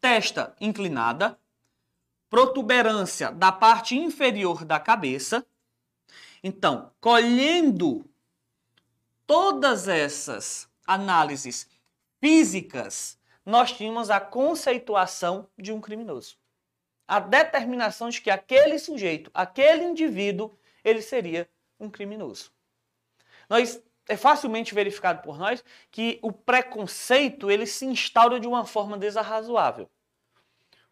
Testa 0.00 0.54
inclinada, 0.60 1.38
protuberância 2.28 3.30
da 3.30 3.52
parte 3.52 3.96
inferior 3.96 4.64
da 4.64 4.80
cabeça. 4.80 5.46
Então, 6.42 6.92
colhendo 7.00 8.04
todas 9.26 9.88
essas 9.88 10.68
análises 10.86 11.68
físicas, 12.20 13.18
nós 13.44 13.72
tínhamos 13.72 14.10
a 14.10 14.20
conceituação 14.20 15.48
de 15.56 15.72
um 15.72 15.80
criminoso. 15.80 16.36
A 17.06 17.20
determinação 17.20 18.08
de 18.08 18.20
que 18.20 18.30
aquele 18.30 18.78
sujeito, 18.78 19.30
aquele 19.32 19.84
indivíduo, 19.84 20.56
ele 20.84 21.00
seria 21.00 21.48
um 21.78 21.88
criminoso. 21.88 22.52
Nós 23.48 23.80
é 24.08 24.16
facilmente 24.16 24.74
verificado 24.74 25.22
por 25.22 25.38
nós 25.38 25.64
que 25.90 26.18
o 26.22 26.32
preconceito 26.32 27.50
ele 27.50 27.66
se 27.66 27.84
instaura 27.84 28.38
de 28.40 28.46
uma 28.46 28.64
forma 28.64 28.96
desarrazoável. 28.96 29.88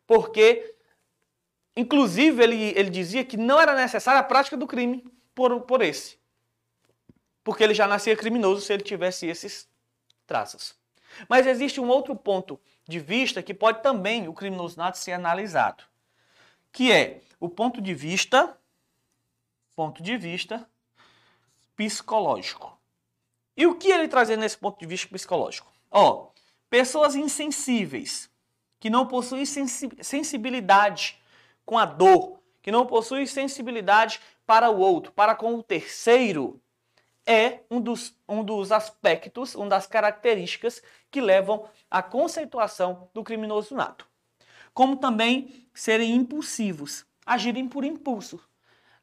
Porque, 0.06 0.74
inclusive, 1.76 2.42
ele, 2.42 2.72
ele 2.76 2.90
dizia 2.90 3.24
que 3.24 3.36
não 3.36 3.60
era 3.60 3.74
necessária 3.74 4.20
a 4.20 4.24
prática 4.24 4.56
do 4.56 4.66
crime 4.66 5.04
por, 5.34 5.60
por 5.62 5.82
esse 5.82 6.18
porque 7.44 7.62
ele 7.62 7.74
já 7.74 7.86
nascia 7.86 8.16
criminoso 8.16 8.62
se 8.62 8.72
ele 8.72 8.82
tivesse 8.82 9.26
esses 9.26 9.68
traços. 10.26 10.74
Mas 11.28 11.46
existe 11.46 11.78
um 11.80 11.88
outro 11.88 12.16
ponto 12.16 12.58
de 12.88 12.98
vista 12.98 13.42
que 13.42 13.52
pode 13.52 13.82
também 13.82 14.26
o 14.26 14.32
criminoso 14.32 14.78
nato 14.78 14.96
ser 14.96 15.12
analisado, 15.12 15.84
que 16.74 16.90
é 16.90 17.20
o 17.38 17.48
ponto 17.48 17.80
de 17.80 17.94
vista 17.94 18.58
ponto 19.76 20.02
de 20.02 20.16
vista 20.16 20.68
psicológico. 21.76 22.76
E 23.56 23.66
o 23.66 23.76
que 23.76 23.88
ele 23.88 24.08
trazia 24.08 24.36
nesse 24.36 24.58
ponto 24.58 24.78
de 24.78 24.86
vista 24.86 25.08
psicológico? 25.08 25.72
Ó, 25.90 26.28
pessoas 26.68 27.14
insensíveis, 27.14 28.28
que 28.80 28.90
não 28.90 29.06
possuem 29.06 29.44
sensibilidade 29.46 31.20
com 31.64 31.78
a 31.78 31.84
dor, 31.84 32.40
que 32.60 32.72
não 32.72 32.86
possuem 32.86 33.26
sensibilidade 33.26 34.20
para 34.44 34.68
o 34.68 34.78
outro, 34.78 35.12
para 35.12 35.34
com 35.34 35.54
o 35.54 35.62
terceiro, 35.62 36.60
é 37.24 37.60
um 37.70 37.80
dos, 37.80 38.14
um 38.28 38.44
dos 38.44 38.70
aspectos, 38.72 39.54
uma 39.54 39.68
das 39.68 39.86
características 39.86 40.82
que 41.10 41.20
levam 41.20 41.68
à 41.90 42.02
conceituação 42.02 43.08
do 43.14 43.22
criminoso 43.22 43.74
nato. 43.74 44.06
Como 44.74 44.96
também 44.96 45.66
serem 45.72 46.14
impulsivos, 46.14 47.06
agirem 47.24 47.68
por 47.68 47.84
impulso, 47.84 48.40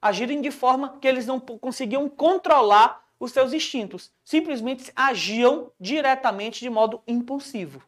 agirem 0.02 0.42
de 0.42 0.52
forma 0.52 1.00
que 1.00 1.08
eles 1.08 1.26
não 1.26 1.40
conseguiam 1.40 2.10
controlar 2.10 3.10
os 3.18 3.32
seus 3.32 3.54
instintos, 3.54 4.12
simplesmente 4.24 4.92
agiam 4.96 5.72
diretamente 5.80 6.60
de 6.60 6.70
modo 6.70 7.02
impulsivo. 7.08 7.82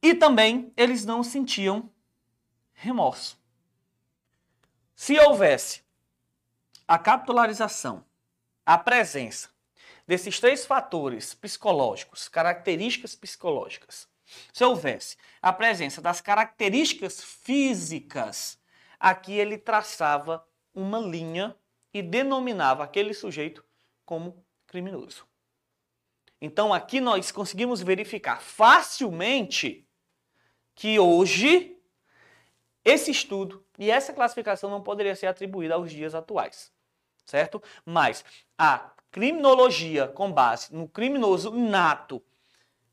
E 0.00 0.14
também 0.14 0.72
eles 0.76 1.04
não 1.04 1.22
sentiam 1.22 1.90
remorso. 2.72 3.38
Se 4.94 5.18
houvesse 5.18 5.82
a 6.86 6.98
capitularização 6.98 8.04
a 8.64 8.78
presença 8.78 9.50
desses 10.06 10.38
três 10.38 10.64
fatores 10.64 11.34
psicológicos, 11.34 12.28
características 12.28 13.14
psicológicas, 13.14 14.08
se 14.52 14.64
houvesse 14.64 15.16
a 15.40 15.52
presença 15.52 16.00
das 16.00 16.20
características 16.20 17.22
físicas, 17.22 18.58
aqui 18.98 19.32
ele 19.32 19.58
traçava 19.58 20.46
uma 20.74 20.98
linha 20.98 21.56
e 21.92 22.02
denominava 22.02 22.84
aquele 22.84 23.12
sujeito 23.12 23.64
como 24.04 24.44
criminoso. 24.66 25.26
Então 26.40 26.72
aqui 26.72 27.00
nós 27.00 27.30
conseguimos 27.30 27.82
verificar 27.82 28.40
facilmente 28.40 29.86
que 30.74 30.98
hoje 30.98 31.78
esse 32.84 33.10
estudo 33.10 33.64
e 33.78 33.90
essa 33.90 34.12
classificação 34.12 34.70
não 34.70 34.82
poderia 34.82 35.14
ser 35.14 35.26
atribuída 35.26 35.74
aos 35.74 35.90
dias 35.90 36.14
atuais 36.14 36.72
certo? 37.24 37.62
Mas 37.84 38.24
a 38.56 38.90
criminologia 39.10 40.08
com 40.08 40.32
base 40.32 40.74
no 40.74 40.88
criminoso 40.88 41.50
nato, 41.50 42.22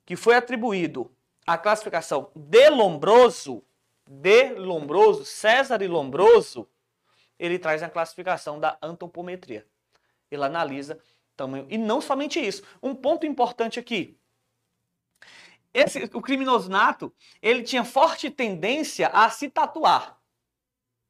que 0.05 0.15
foi 0.15 0.36
atribuído 0.36 1.12
à 1.50 1.58
classificação 1.58 2.32
de 2.36 2.70
Lombroso, 2.70 3.63
de 4.08 4.53
Lombroso, 4.53 5.25
César 5.25 5.82
e 5.82 5.88
Lombroso, 5.88 6.70
ele 7.39 7.58
traz 7.58 7.82
a 7.82 7.89
classificação 7.89 8.60
da 8.60 8.77
antropometria. 8.79 9.68
Ele 10.29 10.44
analisa 10.44 11.01
tamanho. 11.36 11.65
E 11.68 11.75
não 11.75 12.01
somente 12.01 12.39
isso. 12.39 12.62
Um 12.84 12.94
ponto 12.94 13.25
importante 13.25 13.79
aqui. 13.79 14.15
Esse, 15.74 16.03
o 16.13 16.22
criminoso 16.22 16.70
nato, 16.70 17.12
ele 17.41 17.63
tinha 17.63 17.84
forte 17.84 18.29
tendência 18.29 19.08
a 19.08 19.27
se 19.32 19.50
tatuar. 19.50 20.20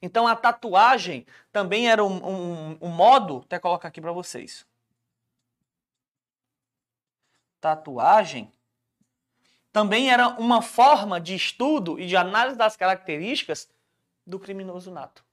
Então 0.02 0.26
a 0.26 0.38
tatuagem 0.38 1.26
também 1.52 1.90
era 1.90 2.02
um, 2.02 2.16
um, 2.16 2.78
um 2.80 2.88
modo, 2.88 3.42
até 3.46 3.60
colocar 3.60 3.90
aqui 3.90 4.00
para 4.00 4.14
vocês. 4.14 4.66
Tatuagem 7.60 8.50
também 9.72 10.12
era 10.12 10.30
uma 10.40 10.62
forma 10.62 11.20
de 11.20 11.36
estudo 11.36 12.00
e 12.00 12.08
de 12.08 12.16
análise 12.16 12.58
das 12.58 12.76
características 12.76 13.70
do 14.26 14.40
criminoso 14.40 14.92
nato. 14.92 15.24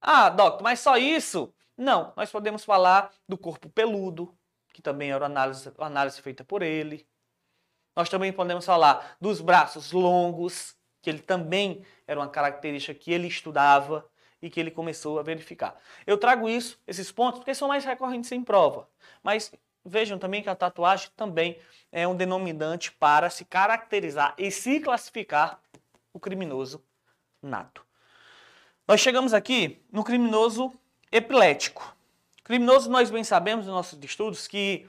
Ah, 0.00 0.28
doctor, 0.28 0.62
mas 0.62 0.80
só 0.80 0.96
isso? 0.96 1.52
Não, 1.76 2.12
nós 2.16 2.30
podemos 2.30 2.64
falar 2.64 3.10
do 3.28 3.38
corpo 3.38 3.68
peludo, 3.68 4.36
que 4.72 4.82
também 4.82 5.10
era 5.10 5.24
uma 5.24 5.26
análise, 5.26 5.72
uma 5.78 5.86
análise 5.86 6.20
feita 6.20 6.44
por 6.44 6.62
ele. 6.62 7.06
Nós 7.96 8.08
também 8.08 8.32
podemos 8.32 8.64
falar 8.66 9.16
dos 9.20 9.40
braços 9.40 9.92
longos, 9.92 10.76
que 11.00 11.08
ele 11.08 11.20
também 11.20 11.84
era 12.06 12.20
uma 12.20 12.28
característica 12.28 12.98
que 12.98 13.12
ele 13.12 13.28
estudava 13.28 14.08
e 14.42 14.50
que 14.50 14.60
ele 14.60 14.70
começou 14.70 15.18
a 15.18 15.22
verificar. 15.22 15.80
Eu 16.06 16.18
trago 16.18 16.48
isso, 16.48 16.78
esses 16.86 17.10
pontos, 17.10 17.40
porque 17.40 17.54
são 17.54 17.68
mais 17.68 17.84
recorrentes 17.84 18.30
em 18.32 18.42
prova. 18.42 18.88
Mas 19.22 19.52
vejam 19.84 20.18
também 20.18 20.42
que 20.42 20.48
a 20.48 20.54
tatuagem 20.54 21.10
também 21.16 21.58
é 21.92 22.06
um 22.06 22.16
denominante 22.16 22.90
para 22.92 23.30
se 23.30 23.44
caracterizar 23.44 24.34
e 24.38 24.50
se 24.50 24.80
classificar 24.80 25.60
o 26.12 26.20
criminoso 26.20 26.82
nato. 27.42 27.84
Nós 28.86 29.00
chegamos 29.00 29.32
aqui 29.34 29.82
no 29.90 30.04
criminoso 30.04 30.72
epilético. 31.10 31.96
Criminoso, 32.42 32.90
nós 32.90 33.10
bem 33.10 33.24
sabemos 33.24 33.66
nos 33.66 33.74
nossos 33.74 33.98
estudos 34.02 34.46
que 34.46 34.86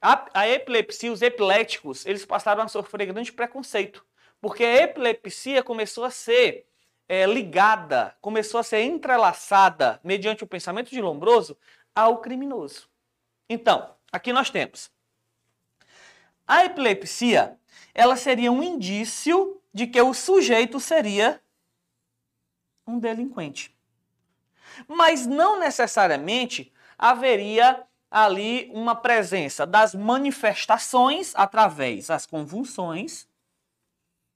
a, 0.00 0.28
a 0.34 0.48
epilepsia, 0.48 1.12
os 1.12 1.22
epiléticos, 1.22 2.06
eles 2.06 2.24
passaram 2.24 2.62
a 2.62 2.68
sofrer 2.68 3.06
grande 3.06 3.32
preconceito 3.32 4.04
porque 4.40 4.64
a 4.64 4.82
epilepsia 4.82 5.62
começou 5.62 6.04
a 6.04 6.10
ser 6.10 6.66
é, 7.08 7.26
ligada, 7.26 8.14
começou 8.20 8.60
a 8.60 8.62
ser 8.62 8.82
entrelaçada 8.82 10.00
mediante 10.04 10.44
o 10.44 10.46
pensamento 10.46 10.90
de 10.90 11.00
Lombroso 11.00 11.56
ao 11.94 12.18
criminoso. 12.18 12.88
Então, 13.48 13.94
aqui 14.12 14.32
nós 14.32 14.50
temos 14.50 14.90
a 16.48 16.64
epilepsia, 16.64 17.58
ela 17.94 18.16
seria 18.16 18.50
um 18.50 18.62
indício 18.62 19.60
de 19.72 19.86
que 19.86 20.00
o 20.00 20.14
sujeito 20.14 20.80
seria 20.80 21.38
um 22.86 22.98
delinquente. 22.98 23.76
Mas 24.88 25.26
não 25.26 25.60
necessariamente 25.60 26.72
haveria 26.96 27.84
ali 28.10 28.70
uma 28.72 28.96
presença 28.96 29.66
das 29.66 29.94
manifestações 29.94 31.34
através 31.36 32.06
das 32.06 32.24
convulsões. 32.24 33.28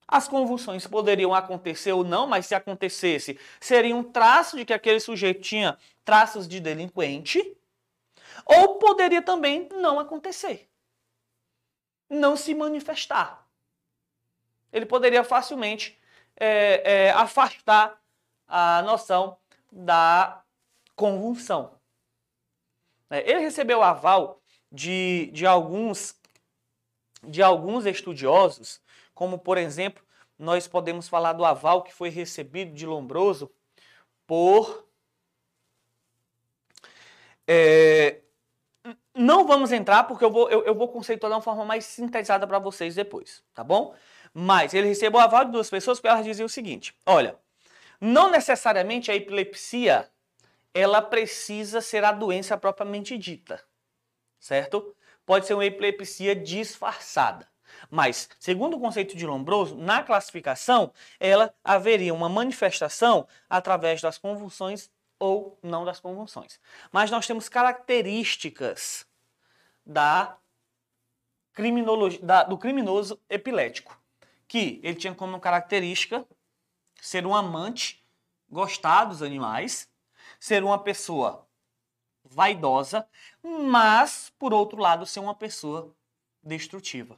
As 0.07 0.29
convulsões 0.29 0.87
poderiam 0.87 1.33
acontecer 1.33 1.93
ou 1.93 2.05
não, 2.05 2.27
mas 2.27 2.45
se 2.45 2.55
acontecesse, 2.55 3.39
seria 3.59 3.97
um 3.97 4.03
traço 4.05 4.59
de 4.59 4.67
que 4.67 4.75
aquele 4.75 5.01
sujeito 5.01 5.41
tinha 5.41 5.79
traços 6.05 6.47
de 6.47 6.61
delinquente, 6.61 7.57
ou 8.45 8.79
poderia 8.79 9.23
também 9.23 9.69
não 9.73 9.99
acontecer. 9.99 10.69
Não 12.09 12.37
se 12.37 12.55
manifestar. 12.55 13.47
Ele 14.73 14.87
poderia 14.87 15.23
facilmente 15.23 15.99
é, 16.37 17.07
é, 17.07 17.11
afastar 17.11 18.01
a 18.47 18.83
noção 18.83 19.39
da 19.71 20.43
convulsão. 20.97 21.79
É, 23.11 23.31
ele 23.31 23.41
recebeu 23.41 23.83
aval 23.83 24.43
de, 24.71 25.31
de, 25.33 25.47
alguns, 25.47 26.19
de 27.23 27.43
alguns 27.43 27.85
estudiosos, 27.85 28.81
como 29.15 29.39
por 29.39 29.59
exemplo, 29.59 30.03
nós 30.39 30.67
podemos 30.67 31.09
falar 31.09 31.35
do 31.35 31.45
aval 31.45 31.83
que 31.83 31.93
foi 31.93 32.09
recebido 32.09 32.73
de 32.73 32.87
Lombroso 32.87 33.51
por. 34.27 34.89
É, 37.47 38.22
não 39.15 39.47
vamos 39.47 39.73
entrar, 39.73 40.05
porque 40.05 40.25
eu 40.25 40.31
vou, 40.31 40.51
eu, 40.51 40.65
eu 40.65 40.75
vou 40.75 40.89
conceituar 40.89 41.31
de 41.31 41.37
uma 41.37 41.43
forma 41.43 41.65
mais 41.65 41.85
sintetizada 41.85 42.47
para 42.47 42.59
vocês 42.59 42.95
depois, 42.95 43.43
tá 43.55 43.63
bom? 43.63 43.95
Mas 44.33 44.73
ele 44.73 44.89
recebeu 44.89 45.21
o 45.21 45.23
aval 45.23 45.45
de 45.45 45.53
duas 45.53 45.69
pessoas 45.69 45.99
porque 45.99 46.09
elas 46.09 46.25
diziam 46.25 46.47
o 46.47 46.49
seguinte: 46.49 46.95
olha, 47.05 47.37
não 48.01 48.31
necessariamente 48.31 49.11
a 49.11 49.15
epilepsia 49.15 50.09
ela 50.75 51.03
precisa 51.03 51.81
ser 51.81 52.03
a 52.05 52.13
doença 52.13 52.57
propriamente 52.57 53.19
dita, 53.19 53.63
certo? 54.41 54.97
Pode 55.27 55.47
ser 55.47 55.55
uma 55.55 55.67
epilepsia 55.67 56.35
disfarçada. 56.35 57.47
Mas, 57.91 58.29
segundo 58.39 58.77
o 58.77 58.81
conceito 58.81 59.17
de 59.17 59.27
Lombroso, 59.27 59.77
na 59.77 60.03
classificação, 60.03 60.93
ela 61.19 61.55
haveria 61.63 62.13
uma 62.15 62.29
manifestação 62.29 63.27
através 63.49 64.01
das 64.01 64.19
convulsões 64.19 64.91
ou 65.23 65.57
não 65.63 65.85
das 65.85 66.01
convulsões. 66.01 66.59
Mas 66.91 67.09
nós 67.09 67.25
temos 67.29 67.49
características 67.49 69.07
da 69.87 70.37
criminologia, 71.53 72.19
da, 72.21 72.43
do 72.43 72.59
criminoso 72.59 73.21
epilético, 73.31 73.97
que 74.49 74.81
ele 74.83 74.97
tinha 74.97 75.15
como 75.15 75.39
característica 75.39 76.27
ser 77.01 77.25
um 77.25 77.37
amante, 77.37 78.05
gostar 78.51 79.05
dos 79.05 79.23
animais, 79.23 79.89
ser 80.41 80.65
uma 80.65 80.79
pessoa 80.79 81.47
vaidosa, 82.25 83.07
mas, 83.43 84.33
por 84.37 84.53
outro 84.53 84.81
lado, 84.81 85.07
ser 85.07 85.21
uma 85.21 85.37
pessoa 85.37 85.95
destrutiva. 86.43 87.17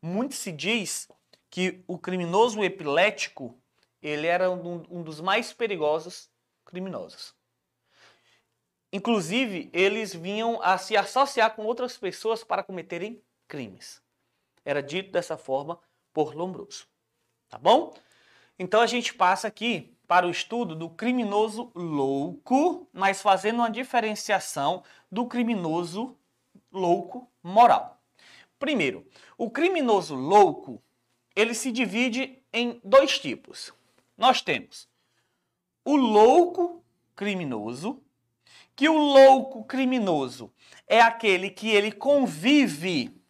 Muito 0.00 0.36
se 0.36 0.52
diz 0.52 1.08
que 1.50 1.82
o 1.88 1.98
criminoso 1.98 2.62
epilético 2.62 3.58
ele 4.00 4.28
era 4.28 4.48
um, 4.48 4.84
um 4.88 5.02
dos 5.02 5.20
mais 5.20 5.52
perigosos 5.52 6.31
criminosos. 6.72 7.34
Inclusive, 8.90 9.68
eles 9.72 10.14
vinham 10.14 10.60
a 10.62 10.78
se 10.78 10.96
associar 10.96 11.54
com 11.54 11.64
outras 11.64 11.98
pessoas 11.98 12.42
para 12.42 12.62
cometerem 12.62 13.22
crimes. 13.46 14.02
Era 14.64 14.82
dito 14.82 15.12
dessa 15.12 15.36
forma 15.36 15.78
por 16.14 16.34
Lombroso. 16.34 16.86
Tá 17.48 17.58
bom? 17.58 17.94
Então 18.58 18.80
a 18.80 18.86
gente 18.86 19.12
passa 19.12 19.48
aqui 19.48 19.94
para 20.08 20.26
o 20.26 20.30
estudo 20.30 20.74
do 20.74 20.88
criminoso 20.88 21.70
louco, 21.74 22.88
mas 22.92 23.20
fazendo 23.20 23.56
uma 23.56 23.70
diferenciação 23.70 24.82
do 25.10 25.26
criminoso 25.26 26.16
louco 26.70 27.30
moral. 27.42 28.00
Primeiro, 28.58 29.06
o 29.36 29.50
criminoso 29.50 30.14
louco, 30.14 30.82
ele 31.36 31.54
se 31.54 31.70
divide 31.70 32.42
em 32.52 32.80
dois 32.82 33.18
tipos. 33.18 33.72
Nós 34.16 34.40
temos 34.40 34.88
o 35.84 35.96
louco 35.96 36.84
criminoso, 37.14 38.02
que 38.74 38.88
o 38.88 38.96
louco 38.96 39.64
criminoso 39.64 40.52
é 40.86 41.00
aquele 41.00 41.50
que 41.50 41.68
ele 41.70 41.92
convive 41.92 43.22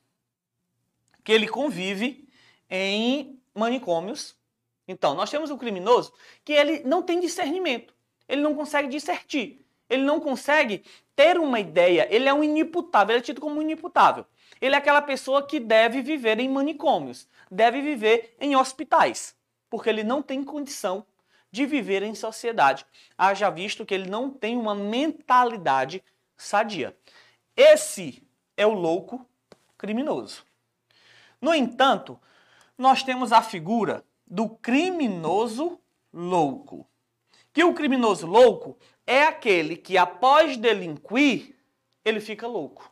que 1.25 1.33
ele 1.33 1.49
convive 1.49 2.29
em 2.69 3.39
manicômios. 3.55 4.37
Então, 4.87 5.15
nós 5.15 5.31
temos 5.31 5.51
um 5.51 5.59
criminoso 5.59 6.13
que 6.45 6.53
ele 6.53 6.81
não 6.81 7.03
tem 7.03 7.21
discernimento, 7.21 7.95
ele 8.29 8.43
não 8.43 8.55
consegue 8.55 8.89
discernir, 8.89 9.65
ele 9.89 10.03
não 10.03 10.19
consegue 10.19 10.83
ter 11.15 11.39
uma 11.39 11.61
ideia, 11.61 12.09
ele 12.11 12.29
é 12.29 12.35
um 12.35 12.43
inimputável, 12.43 13.15
ele 13.15 13.21
é 13.21 13.25
tido 13.25 13.41
como 13.41 13.63
inimputável. 13.63 14.27
Ele 14.61 14.75
é 14.75 14.79
aquela 14.79 15.03
pessoa 15.03 15.47
que 15.47 15.61
deve 15.61 16.03
viver 16.03 16.39
em 16.41 16.49
manicômios, 16.49 17.29
deve 17.51 17.81
viver 17.81 18.35
em 18.41 18.57
hospitais, 18.57 19.37
porque 19.69 19.89
ele 19.89 20.03
não 20.03 20.23
tem 20.23 20.43
condição 20.43 21.05
de 21.53 21.67
viver 21.67 22.03
em 22.03 22.15
sociedade. 22.15 22.87
Haja 23.17 23.51
visto 23.51 23.85
que 23.85 23.95
ele 23.95 24.09
não 24.09 24.31
tem 24.31 24.57
uma 24.57 24.75
mentalidade 24.75 26.03
sadia. 26.37 26.97
Esse 27.55 28.27
é 28.57 28.67
o 28.67 28.73
louco 28.73 29.25
criminoso. 29.77 30.45
No 31.41 31.55
entanto, 31.55 32.19
nós 32.77 33.03
temos 33.03 33.33
a 33.33 33.43
figura 33.43 34.05
do 34.27 34.49
criminoso 34.49 35.79
louco. 36.13 36.89
Que 37.53 37.63
o 37.63 37.75
criminoso 37.75 38.27
louco 38.27 38.79
é 39.07 39.25
aquele 39.25 39.77
que 39.77 39.99
após 39.99 40.57
delinquir, 40.57 41.55
ele 42.03 42.21
fica 42.21 42.47
louco. 42.47 42.91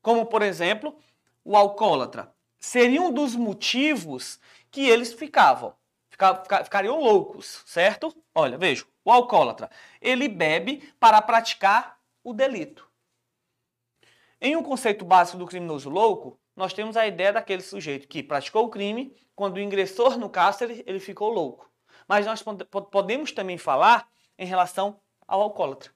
Como, 0.00 0.24
por 0.26 0.40
exemplo, 0.42 0.96
o 1.44 1.56
alcoólatra. 1.56 2.32
Seria 2.58 3.02
um 3.02 3.12
dos 3.12 3.34
motivos 3.34 4.38
que 4.70 4.88
eles 4.88 5.12
ficavam. 5.12 5.74
Ficariam 6.64 7.00
loucos, 7.00 7.62
certo? 7.66 8.14
Olha, 8.34 8.58
veja, 8.58 8.84
o 9.04 9.10
alcoólatra, 9.10 9.70
ele 10.00 10.28
bebe 10.28 10.92
para 10.98 11.20
praticar 11.22 11.98
o 12.24 12.32
delito. 12.32 12.88
Em 14.40 14.56
um 14.56 14.62
conceito 14.62 15.04
básico 15.04 15.38
do 15.38 15.46
criminoso 15.46 15.88
louco, 15.88 16.38
nós 16.54 16.72
temos 16.72 16.96
a 16.96 17.06
ideia 17.06 17.32
daquele 17.32 17.62
sujeito 17.62 18.08
que 18.08 18.22
praticou 18.22 18.66
o 18.66 18.70
crime, 18.70 19.14
quando 19.34 19.60
ingressou 19.60 20.16
no 20.16 20.30
cárcere, 20.30 20.82
ele 20.86 20.98
ficou 20.98 21.30
louco. 21.30 21.70
Mas 22.08 22.24
nós 22.24 22.42
podemos 22.90 23.32
também 23.32 23.58
falar 23.58 24.08
em 24.38 24.46
relação 24.46 25.00
ao 25.26 25.42
alcoólatra, 25.42 25.90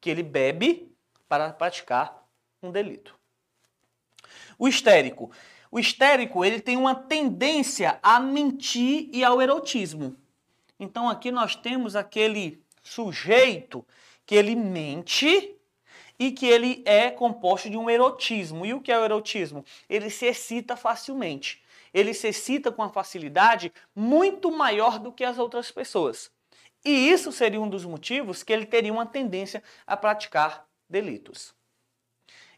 que 0.00 0.08
ele 0.08 0.22
bebe 0.22 0.94
para 1.28 1.52
praticar 1.52 2.26
um 2.62 2.70
delito. 2.70 3.18
O 4.58 4.68
histérico. 4.68 5.30
O 5.76 5.78
histérico, 5.78 6.42
ele 6.42 6.58
tem 6.58 6.74
uma 6.74 6.94
tendência 6.94 7.98
a 8.02 8.18
mentir 8.18 9.10
e 9.12 9.22
ao 9.22 9.42
erotismo. 9.42 10.16
Então 10.80 11.06
aqui 11.06 11.30
nós 11.30 11.54
temos 11.54 11.94
aquele 11.94 12.64
sujeito 12.82 13.86
que 14.24 14.34
ele 14.34 14.56
mente 14.56 15.54
e 16.18 16.32
que 16.32 16.46
ele 16.46 16.82
é 16.86 17.10
composto 17.10 17.68
de 17.68 17.76
um 17.76 17.90
erotismo. 17.90 18.64
E 18.64 18.72
o 18.72 18.80
que 18.80 18.90
é 18.90 18.98
o 18.98 19.04
erotismo? 19.04 19.66
Ele 19.86 20.08
se 20.08 20.24
excita 20.24 20.78
facilmente. 20.78 21.62
Ele 21.92 22.14
se 22.14 22.28
excita 22.28 22.72
com 22.72 22.80
uma 22.80 22.88
facilidade 22.88 23.70
muito 23.94 24.50
maior 24.50 24.98
do 24.98 25.12
que 25.12 25.24
as 25.24 25.38
outras 25.38 25.70
pessoas. 25.70 26.30
E 26.86 27.10
isso 27.10 27.30
seria 27.30 27.60
um 27.60 27.68
dos 27.68 27.84
motivos 27.84 28.42
que 28.42 28.50
ele 28.50 28.64
teria 28.64 28.94
uma 28.94 29.04
tendência 29.04 29.62
a 29.86 29.94
praticar 29.94 30.66
delitos. 30.88 31.54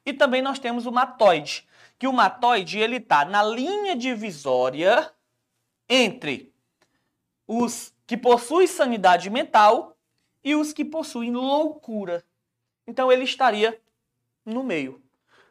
E 0.06 0.12
também 0.12 0.40
nós 0.40 0.60
temos 0.60 0.86
o 0.86 0.92
matoide, 0.92 1.66
que 1.98 2.06
o 2.06 2.12
matoide 2.12 2.78
ele 2.78 2.96
está 2.96 3.24
na 3.24 3.42
linha 3.42 3.96
divisória 3.96 5.12
entre 5.88 6.54
os 7.46 7.94
que 8.06 8.16
possuem 8.16 8.66
sanidade 8.66 9.28
mental 9.30 9.96
e 10.44 10.54
os 10.54 10.72
que 10.72 10.84
possuem 10.84 11.32
loucura. 11.32 12.24
Então 12.86 13.10
ele 13.10 13.24
estaria 13.24 13.80
no 14.44 14.62
meio. 14.62 15.02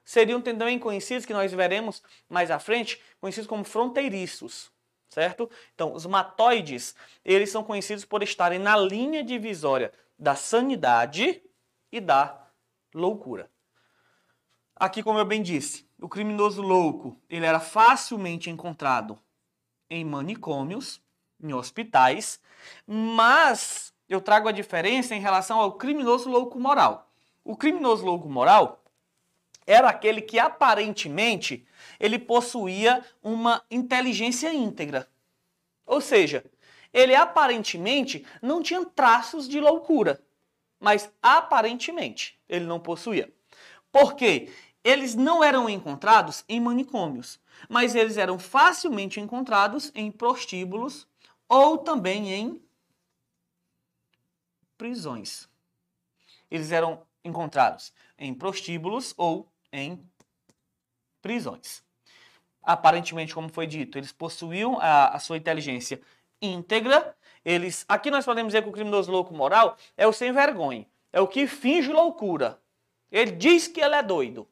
Seriam 0.06 0.42
também 0.42 0.80
conhecidos, 0.80 1.26
que 1.26 1.34
nós 1.34 1.52
veremos 1.52 2.02
mais 2.30 2.50
à 2.50 2.60
frente, 2.60 3.02
conhecidos 3.20 3.48
como 3.48 3.66
fronteiriços, 3.66 4.72
certo? 5.10 5.52
Então, 5.76 5.92
os 5.92 6.06
matoides, 6.06 6.96
eles 7.26 7.50
são 7.52 7.62
conhecidos 7.62 8.06
por 8.06 8.24
estarem 8.24 8.58
na 8.58 8.78
linha 8.78 9.22
divisória 9.22 9.92
da 10.18 10.34
sanidade 10.34 11.44
e 11.92 12.00
da 12.00 12.50
loucura. 12.94 13.52
Aqui, 14.76 15.04
como 15.04 15.20
eu 15.20 15.26
bem 15.26 15.42
disse, 15.42 15.87
o 16.00 16.08
criminoso 16.08 16.62
louco, 16.62 17.18
ele 17.30 17.46
era 17.46 17.60
facilmente 17.60 18.50
encontrado 18.50 19.18
em 19.90 20.06
manicômios, 20.06 21.02
em 21.42 21.54
hospitais, 21.54 22.40
mas 22.86 23.94
eu 24.08 24.22
trago 24.22 24.48
a 24.48 24.52
diferença 24.52 25.16
em 25.16 25.20
relação 25.20 25.60
ao 25.60 25.74
criminoso 25.74 26.30
louco 26.30 26.60
moral. 26.60 27.10
O 27.44 27.56
criminoso 27.56 28.06
louco 28.06 28.30
moral 28.30 28.84
era 29.66 29.90
aquele 29.90 30.22
que 30.22 30.40
aparentemente 30.40 31.68
ele 32.00 32.18
possuía 32.18 33.04
uma 33.22 33.64
inteligência 33.70 34.54
íntegra. 34.54 35.08
Ou 35.86 36.00
seja, 36.00 36.46
ele 36.94 37.16
aparentemente 37.16 38.26
não 38.42 38.62
tinha 38.62 38.86
traços 38.86 39.48
de 39.48 39.60
loucura, 39.60 40.22
mas 40.80 41.12
aparentemente 41.22 42.40
ele 42.48 42.66
não 42.66 42.80
possuía. 42.80 43.32
Por 43.92 44.16
quê? 44.16 44.52
Eles 44.84 45.16
não 45.16 45.44
eram 45.44 45.70
encontrados 45.70 46.44
em 46.48 46.60
manicômios, 46.60 47.40
mas 47.68 47.96
eles 47.96 48.18
eram 48.18 48.40
facilmente 48.40 49.20
encontrados 49.20 49.92
em 49.94 50.12
prostíbulos 50.12 51.08
ou 51.48 51.78
também 51.78 52.32
em 52.32 52.62
prisões. 54.78 55.50
Eles 56.50 56.72
eram 56.72 57.02
encontrados 57.24 57.92
em 58.18 58.34
prostíbulos 58.34 59.14
ou 59.18 59.52
em 59.72 60.02
prisões. 61.22 61.84
Aparentemente, 62.64 63.34
como 63.34 63.50
foi 63.50 63.68
dito, 63.68 63.98
eles 63.98 64.12
possuíam 64.12 64.78
a, 64.80 65.10
a 65.10 65.20
sua 65.20 65.38
inteligência 65.38 66.02
íntegra. 66.42 67.16
Eles, 67.44 67.86
aqui 67.88 68.12
nós 68.12 68.26
podemos 68.26 68.52
dizer 68.52 68.64
que 68.64 68.70
o 68.70 68.74
criminoso 68.74 69.12
louco 69.12 69.34
moral 69.34 69.78
é 69.96 70.06
o 70.06 70.14
sem 70.14 70.32
vergonha, 70.32 70.86
é 71.12 71.20
o 71.22 71.28
que 71.28 71.48
finge 71.48 71.92
loucura. 71.92 72.62
Ele 73.12 73.32
diz 73.32 73.68
que 73.68 73.80
ele 73.80 73.96
é 73.96 74.04
doido. 74.04 74.48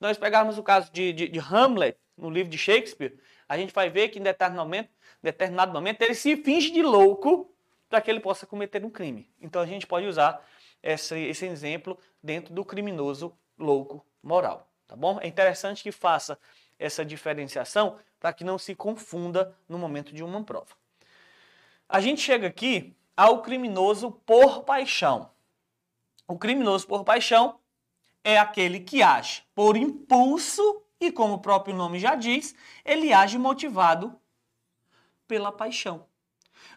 Nós 0.00 0.16
pegarmos 0.16 0.58
o 0.58 0.62
caso 0.62 0.92
de, 0.92 1.12
de, 1.12 1.28
de 1.28 1.38
Hamlet, 1.38 1.98
no 2.16 2.30
livro 2.30 2.50
de 2.50 2.58
Shakespeare, 2.58 3.18
a 3.48 3.56
gente 3.56 3.72
vai 3.72 3.88
ver 3.88 4.08
que 4.08 4.18
em 4.18 4.22
determinado 4.22 4.64
momento, 4.64 4.90
determinado 5.22 5.72
momento 5.72 6.02
ele 6.02 6.14
se 6.14 6.36
finge 6.36 6.70
de 6.70 6.82
louco 6.82 7.52
para 7.88 8.00
que 8.00 8.10
ele 8.10 8.20
possa 8.20 8.46
cometer 8.46 8.84
um 8.84 8.90
crime. 8.90 9.30
Então 9.40 9.62
a 9.62 9.66
gente 9.66 9.86
pode 9.86 10.06
usar 10.06 10.44
esse, 10.82 11.18
esse 11.18 11.46
exemplo 11.46 11.98
dentro 12.22 12.52
do 12.52 12.64
criminoso 12.64 13.36
louco 13.58 14.04
moral, 14.22 14.68
tá 14.86 14.94
bom? 14.94 15.18
É 15.20 15.26
interessante 15.26 15.82
que 15.82 15.92
faça 15.92 16.38
essa 16.78 17.04
diferenciação 17.04 17.98
para 18.20 18.32
que 18.32 18.44
não 18.44 18.58
se 18.58 18.74
confunda 18.74 19.56
no 19.68 19.78
momento 19.78 20.12
de 20.12 20.22
uma 20.22 20.42
prova. 20.44 20.76
A 21.88 22.00
gente 22.00 22.20
chega 22.20 22.46
aqui 22.46 22.94
ao 23.16 23.42
criminoso 23.42 24.12
por 24.26 24.62
paixão. 24.62 25.30
O 26.26 26.38
criminoso 26.38 26.86
por 26.86 27.04
paixão 27.04 27.58
é 28.24 28.38
aquele 28.38 28.80
que 28.80 29.02
age 29.02 29.42
por 29.54 29.76
impulso 29.76 30.82
e, 31.00 31.10
como 31.12 31.34
o 31.34 31.40
próprio 31.40 31.74
nome 31.74 31.98
já 31.98 32.14
diz, 32.14 32.54
ele 32.84 33.12
age 33.12 33.38
motivado 33.38 34.18
pela 35.26 35.52
paixão. 35.52 36.06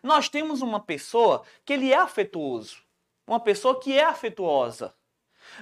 Nós 0.03 0.29
temos 0.29 0.61
uma 0.61 0.79
pessoa 0.79 1.43
que 1.65 1.73
ele 1.73 1.91
é 1.91 1.97
afetuoso, 1.97 2.83
uma 3.25 3.39
pessoa 3.39 3.79
que 3.79 3.93
é 3.93 4.03
afetuosa. 4.03 4.95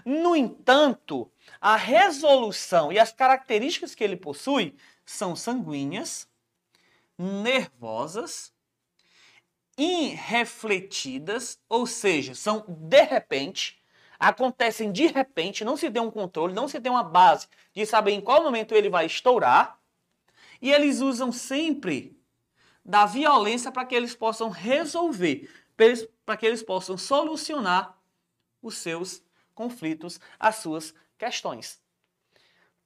No 0.05 0.35
entanto, 0.35 1.31
a 1.59 1.75
resolução 1.75 2.91
e 2.91 2.99
as 2.99 3.11
características 3.11 3.95
que 3.95 4.03
ele 4.03 4.17
possui 4.17 4.77
são 5.05 5.35
sanguíneas, 5.35 6.27
nervosas, 7.17 8.53
irrefletidas, 9.77 11.59
ou 11.67 11.87
seja, 11.87 12.35
são 12.35 12.65
de 12.67 13.01
repente, 13.03 13.78
acontecem 14.19 14.91
de 14.91 15.07
repente, 15.07 15.63
não 15.63 15.77
se 15.77 15.89
tem 15.89 16.01
um 16.01 16.11
controle, 16.11 16.53
não 16.53 16.67
se 16.67 16.81
tem 16.81 16.91
uma 16.91 17.03
base 17.03 17.47
de 17.73 17.85
saber 17.85 18.11
em 18.11 18.21
qual 18.21 18.43
momento 18.43 18.75
ele 18.75 18.89
vai 18.89 19.05
estourar, 19.05 19.79
e 20.61 20.71
eles 20.71 20.99
usam 20.99 21.31
sempre 21.31 22.19
da 22.83 23.05
violência 23.05 23.71
para 23.71 23.85
que 23.85 23.95
eles 23.95 24.13
possam 24.13 24.49
resolver, 24.49 25.49
para 26.25 26.35
que 26.35 26.45
eles 26.45 26.61
possam 26.61 26.97
solucionar 26.97 27.97
os 28.61 28.77
seus 28.77 29.23
conflitos, 29.55 30.19
as 30.37 30.55
suas 30.55 30.93
questões. 31.17 31.81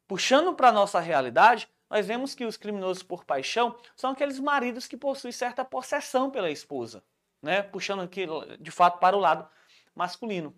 Puxando 0.07 0.53
para 0.53 0.69
a 0.69 0.71
nossa 0.71 0.99
realidade, 0.99 1.67
nós 1.89 2.05
vemos 2.05 2.35
que 2.35 2.45
os 2.45 2.57
criminosos 2.57 3.01
por 3.01 3.23
paixão 3.23 3.75
são 3.95 4.11
aqueles 4.11 4.39
maridos 4.39 4.87
que 4.87 4.97
possuem 4.97 5.31
certa 5.31 5.63
possessão 5.63 6.29
pela 6.29 6.51
esposa, 6.51 7.03
né? 7.41 7.63
puxando 7.63 8.01
aqui 8.01 8.25
de 8.59 8.71
fato 8.71 8.99
para 8.99 9.15
o 9.15 9.19
lado 9.19 9.47
masculino. 9.95 10.55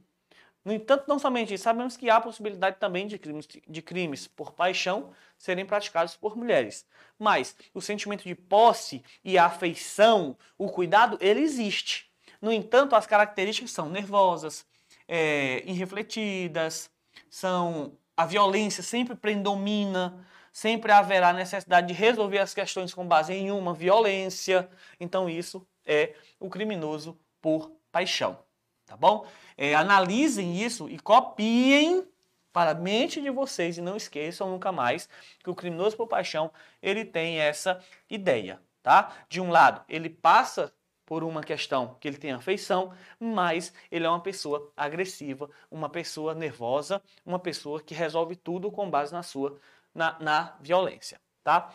No 0.65 0.73
entanto, 0.73 1.05
não 1.07 1.19
somente 1.19 1.53
isso, 1.53 1.63
sabemos 1.63 1.95
que 1.95 2.09
há 2.09 2.19
possibilidade 2.19 2.77
também 2.79 3.05
de 3.05 3.19
crimes, 3.19 3.47
de 3.47 3.81
crimes 3.83 4.27
por 4.27 4.51
paixão 4.51 5.11
serem 5.37 5.63
praticados 5.63 6.17
por 6.17 6.35
mulheres. 6.35 6.85
Mas 7.19 7.55
o 7.71 7.79
sentimento 7.79 8.23
de 8.23 8.33
posse 8.33 9.03
e 9.23 9.37
a 9.37 9.45
afeição, 9.45 10.35
o 10.57 10.67
cuidado, 10.67 11.19
ele 11.21 11.41
existe. 11.41 12.11
No 12.41 12.51
entanto, 12.51 12.95
as 12.95 13.05
características 13.05 13.71
são 13.71 13.87
nervosas, 13.89 14.65
é, 15.07 15.61
irrefletidas, 15.65 16.89
são 17.29 17.95
a 18.17 18.25
violência 18.25 18.81
sempre 18.81 19.15
predomina, 19.15 20.25
sempre 20.51 20.91
haverá 20.91 21.33
necessidade 21.33 21.87
de 21.87 21.93
resolver 21.93 22.39
as 22.39 22.53
questões 22.53 22.93
com 22.93 23.05
base 23.05 23.33
em 23.33 23.51
uma 23.51 23.73
violência. 23.73 24.69
Então 24.99 25.29
isso 25.29 25.67
é 25.85 26.15
o 26.39 26.49
criminoso 26.49 27.19
por 27.41 27.71
paixão, 27.91 28.39
tá 28.85 28.95
bom? 28.95 29.27
É, 29.57 29.75
analisem 29.75 30.61
isso 30.61 30.89
e 30.89 30.99
copiem 30.99 32.07
para 32.51 32.71
a 32.71 32.75
mente 32.75 33.21
de 33.21 33.29
vocês 33.29 33.77
e 33.77 33.81
não 33.81 33.97
esqueçam 33.97 34.49
nunca 34.49 34.71
mais 34.71 35.09
que 35.43 35.49
o 35.49 35.55
criminoso 35.55 35.97
por 35.97 36.07
paixão 36.07 36.49
ele 36.81 37.03
tem 37.03 37.39
essa 37.39 37.83
ideia, 38.09 38.61
tá? 38.81 39.11
De 39.27 39.41
um 39.41 39.49
lado, 39.49 39.83
ele 39.89 40.09
passa 40.09 40.73
por 41.05 41.23
uma 41.23 41.43
questão 41.43 41.97
que 41.99 42.07
ele 42.07 42.17
tem 42.17 42.31
afeição, 42.31 42.93
mas 43.19 43.73
ele 43.91 44.05
é 44.05 44.09
uma 44.09 44.21
pessoa 44.21 44.71
agressiva, 44.75 45.49
uma 45.69 45.89
pessoa 45.89 46.33
nervosa, 46.33 47.01
uma 47.25 47.39
pessoa 47.39 47.81
que 47.81 47.93
resolve 47.93 48.35
tudo 48.35 48.71
com 48.71 48.89
base 48.89 49.13
na 49.13 49.21
sua 49.21 49.59
na, 49.93 50.17
na 50.19 50.55
violência, 50.59 51.19
tá? 51.43 51.71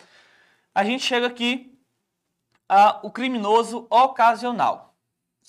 A 0.75 0.85
gente 0.85 1.05
chega 1.05 1.27
aqui 1.27 1.79
a 2.69 3.01
o 3.03 3.11
criminoso 3.11 3.87
ocasional, 3.91 4.90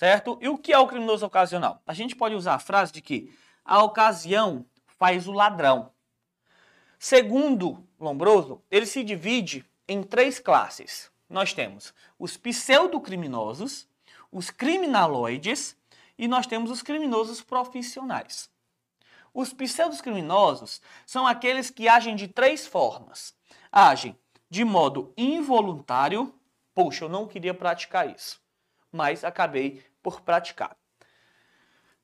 certo? 0.01 0.35
E 0.41 0.49
o 0.49 0.57
que 0.57 0.73
é 0.73 0.79
o 0.79 0.87
criminoso 0.87 1.23
ocasional? 1.23 1.79
A 1.85 1.93
gente 1.93 2.15
pode 2.15 2.33
usar 2.33 2.55
a 2.55 2.59
frase 2.59 2.91
de 2.91 3.03
que 3.03 3.31
a 3.63 3.83
ocasião 3.83 4.65
faz 4.97 5.27
o 5.27 5.31
ladrão. 5.31 5.91
Segundo 6.97 7.87
Lombroso, 7.99 8.63
ele 8.71 8.87
se 8.87 9.03
divide 9.03 9.63
em 9.87 10.01
três 10.01 10.39
classes 10.39 11.11
nós 11.29 11.53
temos 11.53 11.93
os 12.17 12.35
pseudocriminosos, 12.35 13.87
os 14.31 14.49
criminaloides 14.49 15.77
e 16.17 16.27
nós 16.27 16.47
temos 16.47 16.71
os 16.71 16.81
criminosos 16.81 17.43
profissionais. 17.43 18.49
Os 19.31 19.53
pseudocriminosos 19.53 20.81
são 21.05 21.27
aqueles 21.27 21.69
que 21.69 21.87
agem 21.87 22.15
de 22.15 22.27
três 22.27 22.65
formas. 22.65 23.35
Agem 23.71 24.17
de 24.49 24.65
modo 24.65 25.13
involuntário, 25.15 26.33
poxa, 26.73 27.05
eu 27.05 27.09
não 27.09 27.27
queria 27.27 27.53
praticar 27.53 28.09
isso, 28.09 28.41
mas 28.91 29.23
acabei 29.23 29.90
por 30.01 30.21
praticar. 30.21 30.75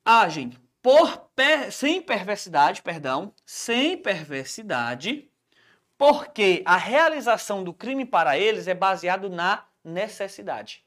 Agem 0.04 0.56
por 0.82 1.30
per... 1.34 1.72
sem 1.72 2.00
perversidade, 2.00 2.82
perdão, 2.82 3.34
sem 3.44 3.96
perversidade, 3.96 5.30
porque 5.96 6.62
a 6.64 6.76
realização 6.76 7.64
do 7.64 7.74
crime 7.74 8.04
para 8.04 8.38
eles 8.38 8.68
é 8.68 8.74
baseado 8.74 9.28
na 9.28 9.66
necessidade. 9.84 10.84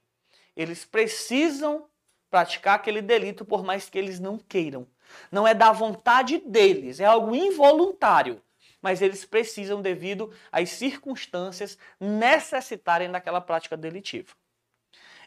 Eles 0.56 0.86
precisam 0.86 1.88
praticar 2.30 2.76
aquele 2.76 3.02
delito 3.02 3.44
por 3.44 3.64
mais 3.64 3.90
que 3.90 3.98
eles 4.00 4.20
não 4.20 4.38
queiram. 4.38 4.88
Não 5.30 5.46
é 5.46 5.54
da 5.54 5.72
vontade 5.74 6.38
deles, 6.40 7.02
é 7.02 7.06
algo 7.06 7.36
involuntário, 7.36 8.42
mas 8.82 9.02
eles 9.02 9.26
precisam 9.26 9.82
devido 9.82 10.34
às 10.50 10.70
circunstâncias 10.70 11.78
necessitarem 12.00 13.12
daquela 13.12 13.42
prática 13.42 13.76
delitiva. 13.76 14.34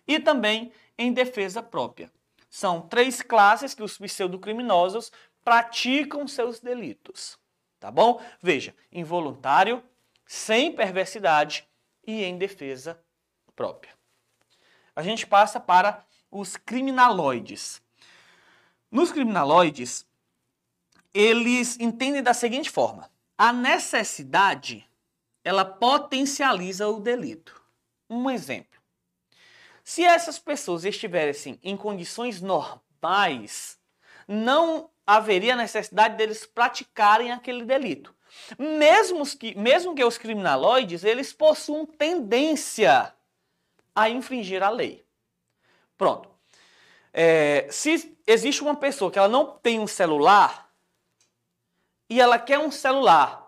E 0.07 0.18
também 0.18 0.73
em 0.99 1.13
defesa 1.13 1.63
própria. 1.63 2.11
São 2.49 2.81
três 2.83 3.23
classes 3.23 3.75
que 3.75 3.83
os 3.83 3.99
pseudocriminosos 3.99 5.11
praticam 5.45 6.27
seus 6.27 6.61
delitos 6.61 7.39
tá 7.85 7.91
bom? 7.91 8.19
Veja, 8.41 8.75
involuntário, 8.91 9.85
sem 10.25 10.75
perversidade 10.75 11.69
e 12.07 12.25
em 12.25 12.39
defesa 12.39 12.99
própria. 13.55 13.93
A 14.97 15.03
gente 15.03 15.27
passa 15.27 15.61
para 15.61 16.03
os 16.31 16.57
criminaloides. 16.57 17.83
Nos 18.91 19.13
criminaloides, 19.13 20.07
eles 21.13 21.79
entendem 21.79 22.23
da 22.23 22.33
seguinte 22.33 22.71
forma: 22.71 23.11
a 23.37 23.53
necessidade 23.53 24.89
ela 25.45 25.63
potencializa 25.63 26.89
o 26.89 26.99
delito. 26.99 27.63
Um 28.09 28.31
exemplo: 28.31 28.74
se 29.85 30.03
essas 30.03 30.38
pessoas 30.38 30.87
estivessem 30.87 31.61
em 31.62 31.77
condições 31.77 32.40
normais, 32.40 33.79
não 34.27 34.88
haveria 35.07 35.55
necessidade 35.55 36.16
deles 36.16 36.47
praticarem 36.47 37.31
aquele 37.31 37.66
delito. 37.66 38.14
Mesmo 38.59 39.25
que, 39.37 39.55
mesmo 39.55 39.94
que 39.94 40.03
os 40.03 40.16
criminaloides, 40.16 41.05
eles 41.05 41.35
possuam 41.35 41.85
tendência 41.85 43.14
a 43.94 44.09
infringir 44.09 44.62
a 44.62 44.70
lei. 44.70 45.05
Pronto. 45.99 46.31
É, 47.12 47.68
se 47.70 48.16
existe 48.27 48.62
uma 48.62 48.75
pessoa 48.75 49.11
que 49.11 49.18
ela 49.18 49.29
não 49.29 49.47
tem 49.59 49.79
um 49.79 49.87
celular 49.87 50.73
e 52.09 52.20
ela 52.20 52.38
quer 52.38 52.59
um 52.59 52.70
celular 52.70 53.44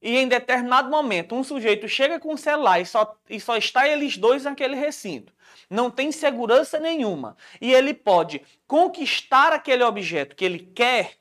e 0.00 0.16
em 0.16 0.28
determinado 0.28 0.90
momento 0.90 1.34
um 1.34 1.42
sujeito 1.42 1.88
chega 1.88 2.20
com 2.20 2.34
um 2.34 2.36
celular 2.36 2.80
e 2.80 2.86
só, 2.86 3.16
e 3.28 3.40
só 3.40 3.56
está 3.56 3.88
eles 3.88 4.16
dois 4.16 4.44
naquele 4.44 4.74
recinto, 4.74 5.32
não 5.68 5.90
tem 5.90 6.12
segurança 6.12 6.78
nenhuma 6.78 7.36
e 7.60 7.72
ele 7.72 7.92
pode 7.92 8.42
conquistar 8.66 9.52
aquele 9.52 9.82
objeto 9.82 10.36
que 10.36 10.44
ele 10.44 10.60
quer, 10.60 11.18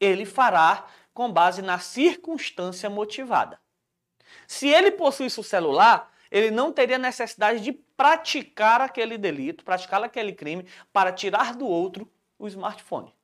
ele 0.00 0.24
fará 0.24 0.86
com 1.12 1.30
base 1.30 1.62
na 1.62 1.78
circunstância 1.78 2.88
motivada. 2.88 3.60
Se 4.46 4.68
ele 4.68 4.90
possuísse 4.90 5.38
o 5.38 5.44
celular, 5.44 6.10
ele 6.30 6.50
não 6.50 6.72
teria 6.72 6.98
necessidade 6.98 7.60
de 7.60 7.72
praticar 7.72 8.80
aquele 8.80 9.18
delito, 9.18 9.62
praticar 9.62 10.02
aquele 10.02 10.32
crime 10.32 10.66
para 10.92 11.12
tirar 11.12 11.54
do 11.54 11.66
outro 11.66 12.10
o 12.38 12.48
smartphone. 12.48 13.14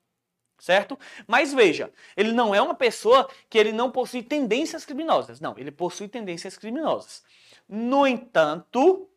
Certo? 0.58 0.98
Mas 1.26 1.54
veja, 1.54 1.92
ele 2.16 2.32
não 2.32 2.54
é 2.54 2.60
uma 2.60 2.74
pessoa 2.74 3.28
que 3.48 3.56
ele 3.56 3.72
não 3.72 3.90
possui 3.90 4.22
tendências 4.22 4.84
criminosas. 4.84 5.40
Não, 5.40 5.56
ele 5.56 5.70
possui 5.70 6.08
tendências 6.08 6.56
criminosas. 6.56 7.22
No 7.68 8.06
entanto, 8.06 9.08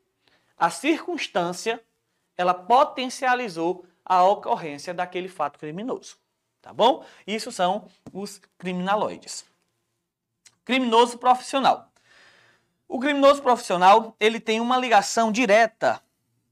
a 0.56 0.70
circunstância 0.70 1.84
ela 2.38 2.54
potencializou 2.54 3.86
a 4.06 4.24
ocorrência 4.24 4.94
daquele 4.94 5.28
fato 5.28 5.58
criminoso. 5.58 6.18
Tá 6.62 6.72
bom? 6.72 7.04
Isso 7.26 7.52
são 7.52 7.88
os 8.14 8.40
criminaloides. 8.58 9.46
Criminoso 10.64 11.18
profissional. 11.18 11.92
O 12.88 13.00
criminoso 13.00 13.42
profissional, 13.42 14.16
ele 14.20 14.40
tem 14.40 14.60
uma 14.60 14.78
ligação 14.78 15.32
direta 15.32 16.02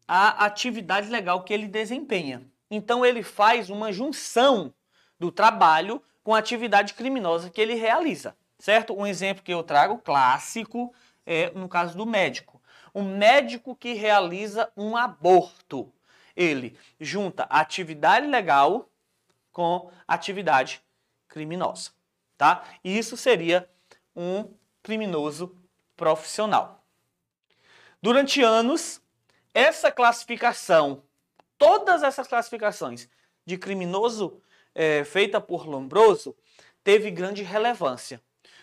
à 0.07 0.45
atividade 0.45 1.09
legal 1.09 1.43
que 1.43 1.53
ele 1.53 1.67
desempenha. 1.67 2.41
Então 2.71 3.05
ele 3.05 3.21
faz 3.21 3.69
uma 3.69 3.91
junção 3.91 4.73
do 5.19 5.31
trabalho 5.31 6.01
com 6.23 6.33
a 6.33 6.39
atividade 6.39 6.93
criminosa 6.93 7.49
que 7.49 7.59
ele 7.59 7.75
realiza, 7.75 8.35
certo? 8.57 8.97
Um 8.97 9.05
exemplo 9.05 9.43
que 9.43 9.53
eu 9.53 9.63
trago 9.63 9.97
clássico 9.97 10.93
é 11.25 11.51
no 11.51 11.67
caso 11.67 11.97
do 11.97 12.05
médico. 12.05 12.61
O 12.93 13.03
médico 13.03 13.75
que 13.75 13.93
realiza 13.93 14.71
um 14.75 14.95
aborto, 14.95 15.91
ele 16.35 16.77
junta 16.99 17.43
atividade 17.43 18.25
legal 18.25 18.89
com 19.51 19.91
atividade 20.07 20.81
criminosa, 21.27 21.91
tá? 22.37 22.63
E 22.83 22.97
isso 22.97 23.15
seria 23.17 23.69
um 24.15 24.51
criminoso 24.81 25.55
profissional. 25.95 26.83
Durante 28.01 28.41
anos, 28.41 29.01
essa 29.53 29.91
classificação, 29.91 31.03
todas 31.57 32.01
essas 32.01 32.27
classificações 32.27 33.09
de 33.45 33.57
criminoso 33.57 34.41
é, 34.73 35.03
feita 35.03 35.39
por 35.41 35.67
Lombroso, 35.67 36.35
teve 36.83 37.11
grande 37.11 37.43
relevância. 37.43 38.21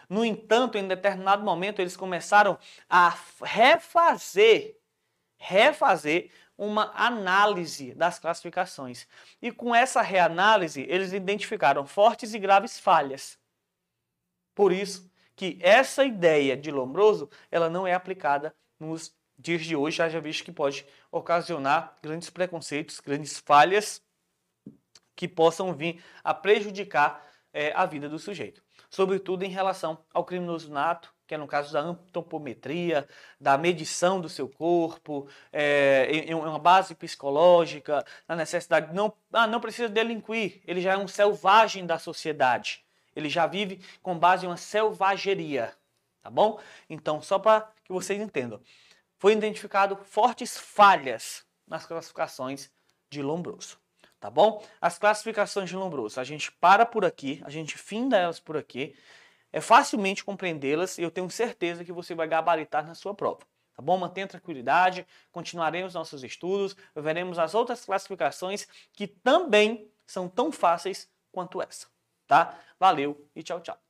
No 0.09 0.25
entanto, 0.25 0.79
em 0.79 0.87
determinado 0.87 1.43
momento, 1.45 1.81
eles 1.81 1.97
começaram 1.97 2.59
a 2.89 3.17
refazer, 3.43 4.79
refazer 5.37 6.31
uma 6.57 6.93
análise 6.95 7.93
das 7.95 8.19
classificações. 8.19 9.07
E 9.43 9.51
com 9.51 9.75
essa 9.75 10.01
reanálise, 10.01 10.87
eles 10.89 11.13
identificaram 11.13 11.87
fortes 11.87 12.35
e 12.35 12.39
graves 12.39 12.79
falhas. 12.79 13.39
Por 14.55 14.73
isso 14.73 15.11
que 15.35 15.59
essa 15.61 16.05
ideia 16.05 16.57
de 16.57 16.71
Lombroso, 16.71 17.29
ela 17.51 17.69
não 17.69 17.87
é 17.87 17.93
aplicada 17.93 18.55
nos 18.81 19.15
dias 19.39 19.63
de 19.63 19.77
hoje, 19.77 19.99
já 19.99 20.21
visto 20.21 20.45
que 20.45 20.53
pode 20.53 20.87
ocasionar 21.11 21.95
grandes 22.03 22.31
preconceitos, 22.31 23.01
grandes 23.01 23.39
falhas 23.39 24.03
que 25.17 25.27
possam 25.27 25.73
vir 25.73 26.05
a 26.23 26.33
prejudicar 26.33 27.27
é, 27.53 27.73
a 27.75 27.87
vida 27.87 28.09
do 28.09 28.19
sujeito. 28.19 28.63
Sobretudo 28.91 29.43
em 29.43 29.49
relação 29.49 29.99
ao 30.13 30.25
criminoso 30.25 30.71
nato, 30.71 31.13
que 31.27 31.35
é 31.35 31.39
no 31.39 31.47
caso 31.47 31.73
da 31.73 31.81
antropometria, 31.81 33.09
da 33.41 33.59
medição 33.59 34.21
do 34.21 34.29
seu 34.29 34.49
corpo, 34.49 35.27
é, 35.53 36.07
em, 36.11 36.31
em 36.31 36.35
uma 36.35 36.59
base 36.59 36.95
psicológica, 36.95 38.05
na 38.29 38.37
necessidade 38.37 38.89
de 38.89 38.95
não, 38.95 39.13
ah, 39.33 39.47
não 39.47 39.61
precisa 39.61 39.89
delinquir, 39.89 40.61
ele 40.67 40.81
já 40.81 40.93
é 40.93 40.97
um 40.97 41.09
selvagem 41.09 41.85
da 41.85 41.99
sociedade. 41.99 42.85
Ele 43.15 43.29
já 43.29 43.47
vive 43.47 43.81
com 44.03 44.17
base 44.17 44.45
em 44.45 44.49
uma 44.49 44.59
selvageria, 44.59 45.75
tá 46.23 46.31
bom? 46.31 46.61
Então, 46.89 47.23
só 47.23 47.39
para 47.39 47.73
que 47.83 47.93
vocês 47.93 48.21
entendam, 48.21 48.61
foi 49.19 49.33
identificado 49.33 49.97
fortes 50.05 50.59
falhas 50.59 51.45
nas 51.67 51.87
classificações 51.87 52.71
de 53.11 53.23
Lombroso, 53.23 53.79
tá 54.27 54.31
bom? 54.31 54.61
As 54.81 54.99
classificações 54.99 55.69
de 55.69 55.77
Lombroso, 55.77 56.19
a 56.19 56.25
gente 56.25 56.51
para 56.51 56.85
por 56.85 57.05
aqui, 57.05 57.41
a 57.45 57.51
gente 57.51 57.79
finda 57.79 58.17
elas 58.17 58.41
por 58.41 58.57
aqui, 58.57 58.93
é 59.53 59.61
facilmente 59.61 60.25
compreendê-las 60.25 60.99
e 60.99 61.03
eu 61.03 61.13
tenho 61.13 61.31
certeza 61.31 61.85
que 61.85 61.93
você 61.93 62.13
vai 62.13 62.27
gabaritar 62.27 62.85
na 62.85 62.97
sua 62.97 63.15
prova. 63.15 63.47
Tá 63.77 63.81
bom? 63.81 63.97
Mantenha 63.97 64.27
tranquilidade, 64.27 65.07
continuaremos 65.31 65.95
nossos 65.95 66.25
estudos, 66.25 66.77
veremos 66.97 67.39
as 67.39 67.55
outras 67.55 67.85
classificações 67.85 68.67
que 68.93 69.07
também 69.07 69.89
são 70.05 70.29
tão 70.29 70.51
fáceis 70.51 71.09
quanto 71.31 71.63
essa. 71.63 71.87
Tá? 72.27 72.59
Valeu 72.81 73.29
e 73.37 73.45
tchau, 73.45 73.61
tchau. 73.61 73.86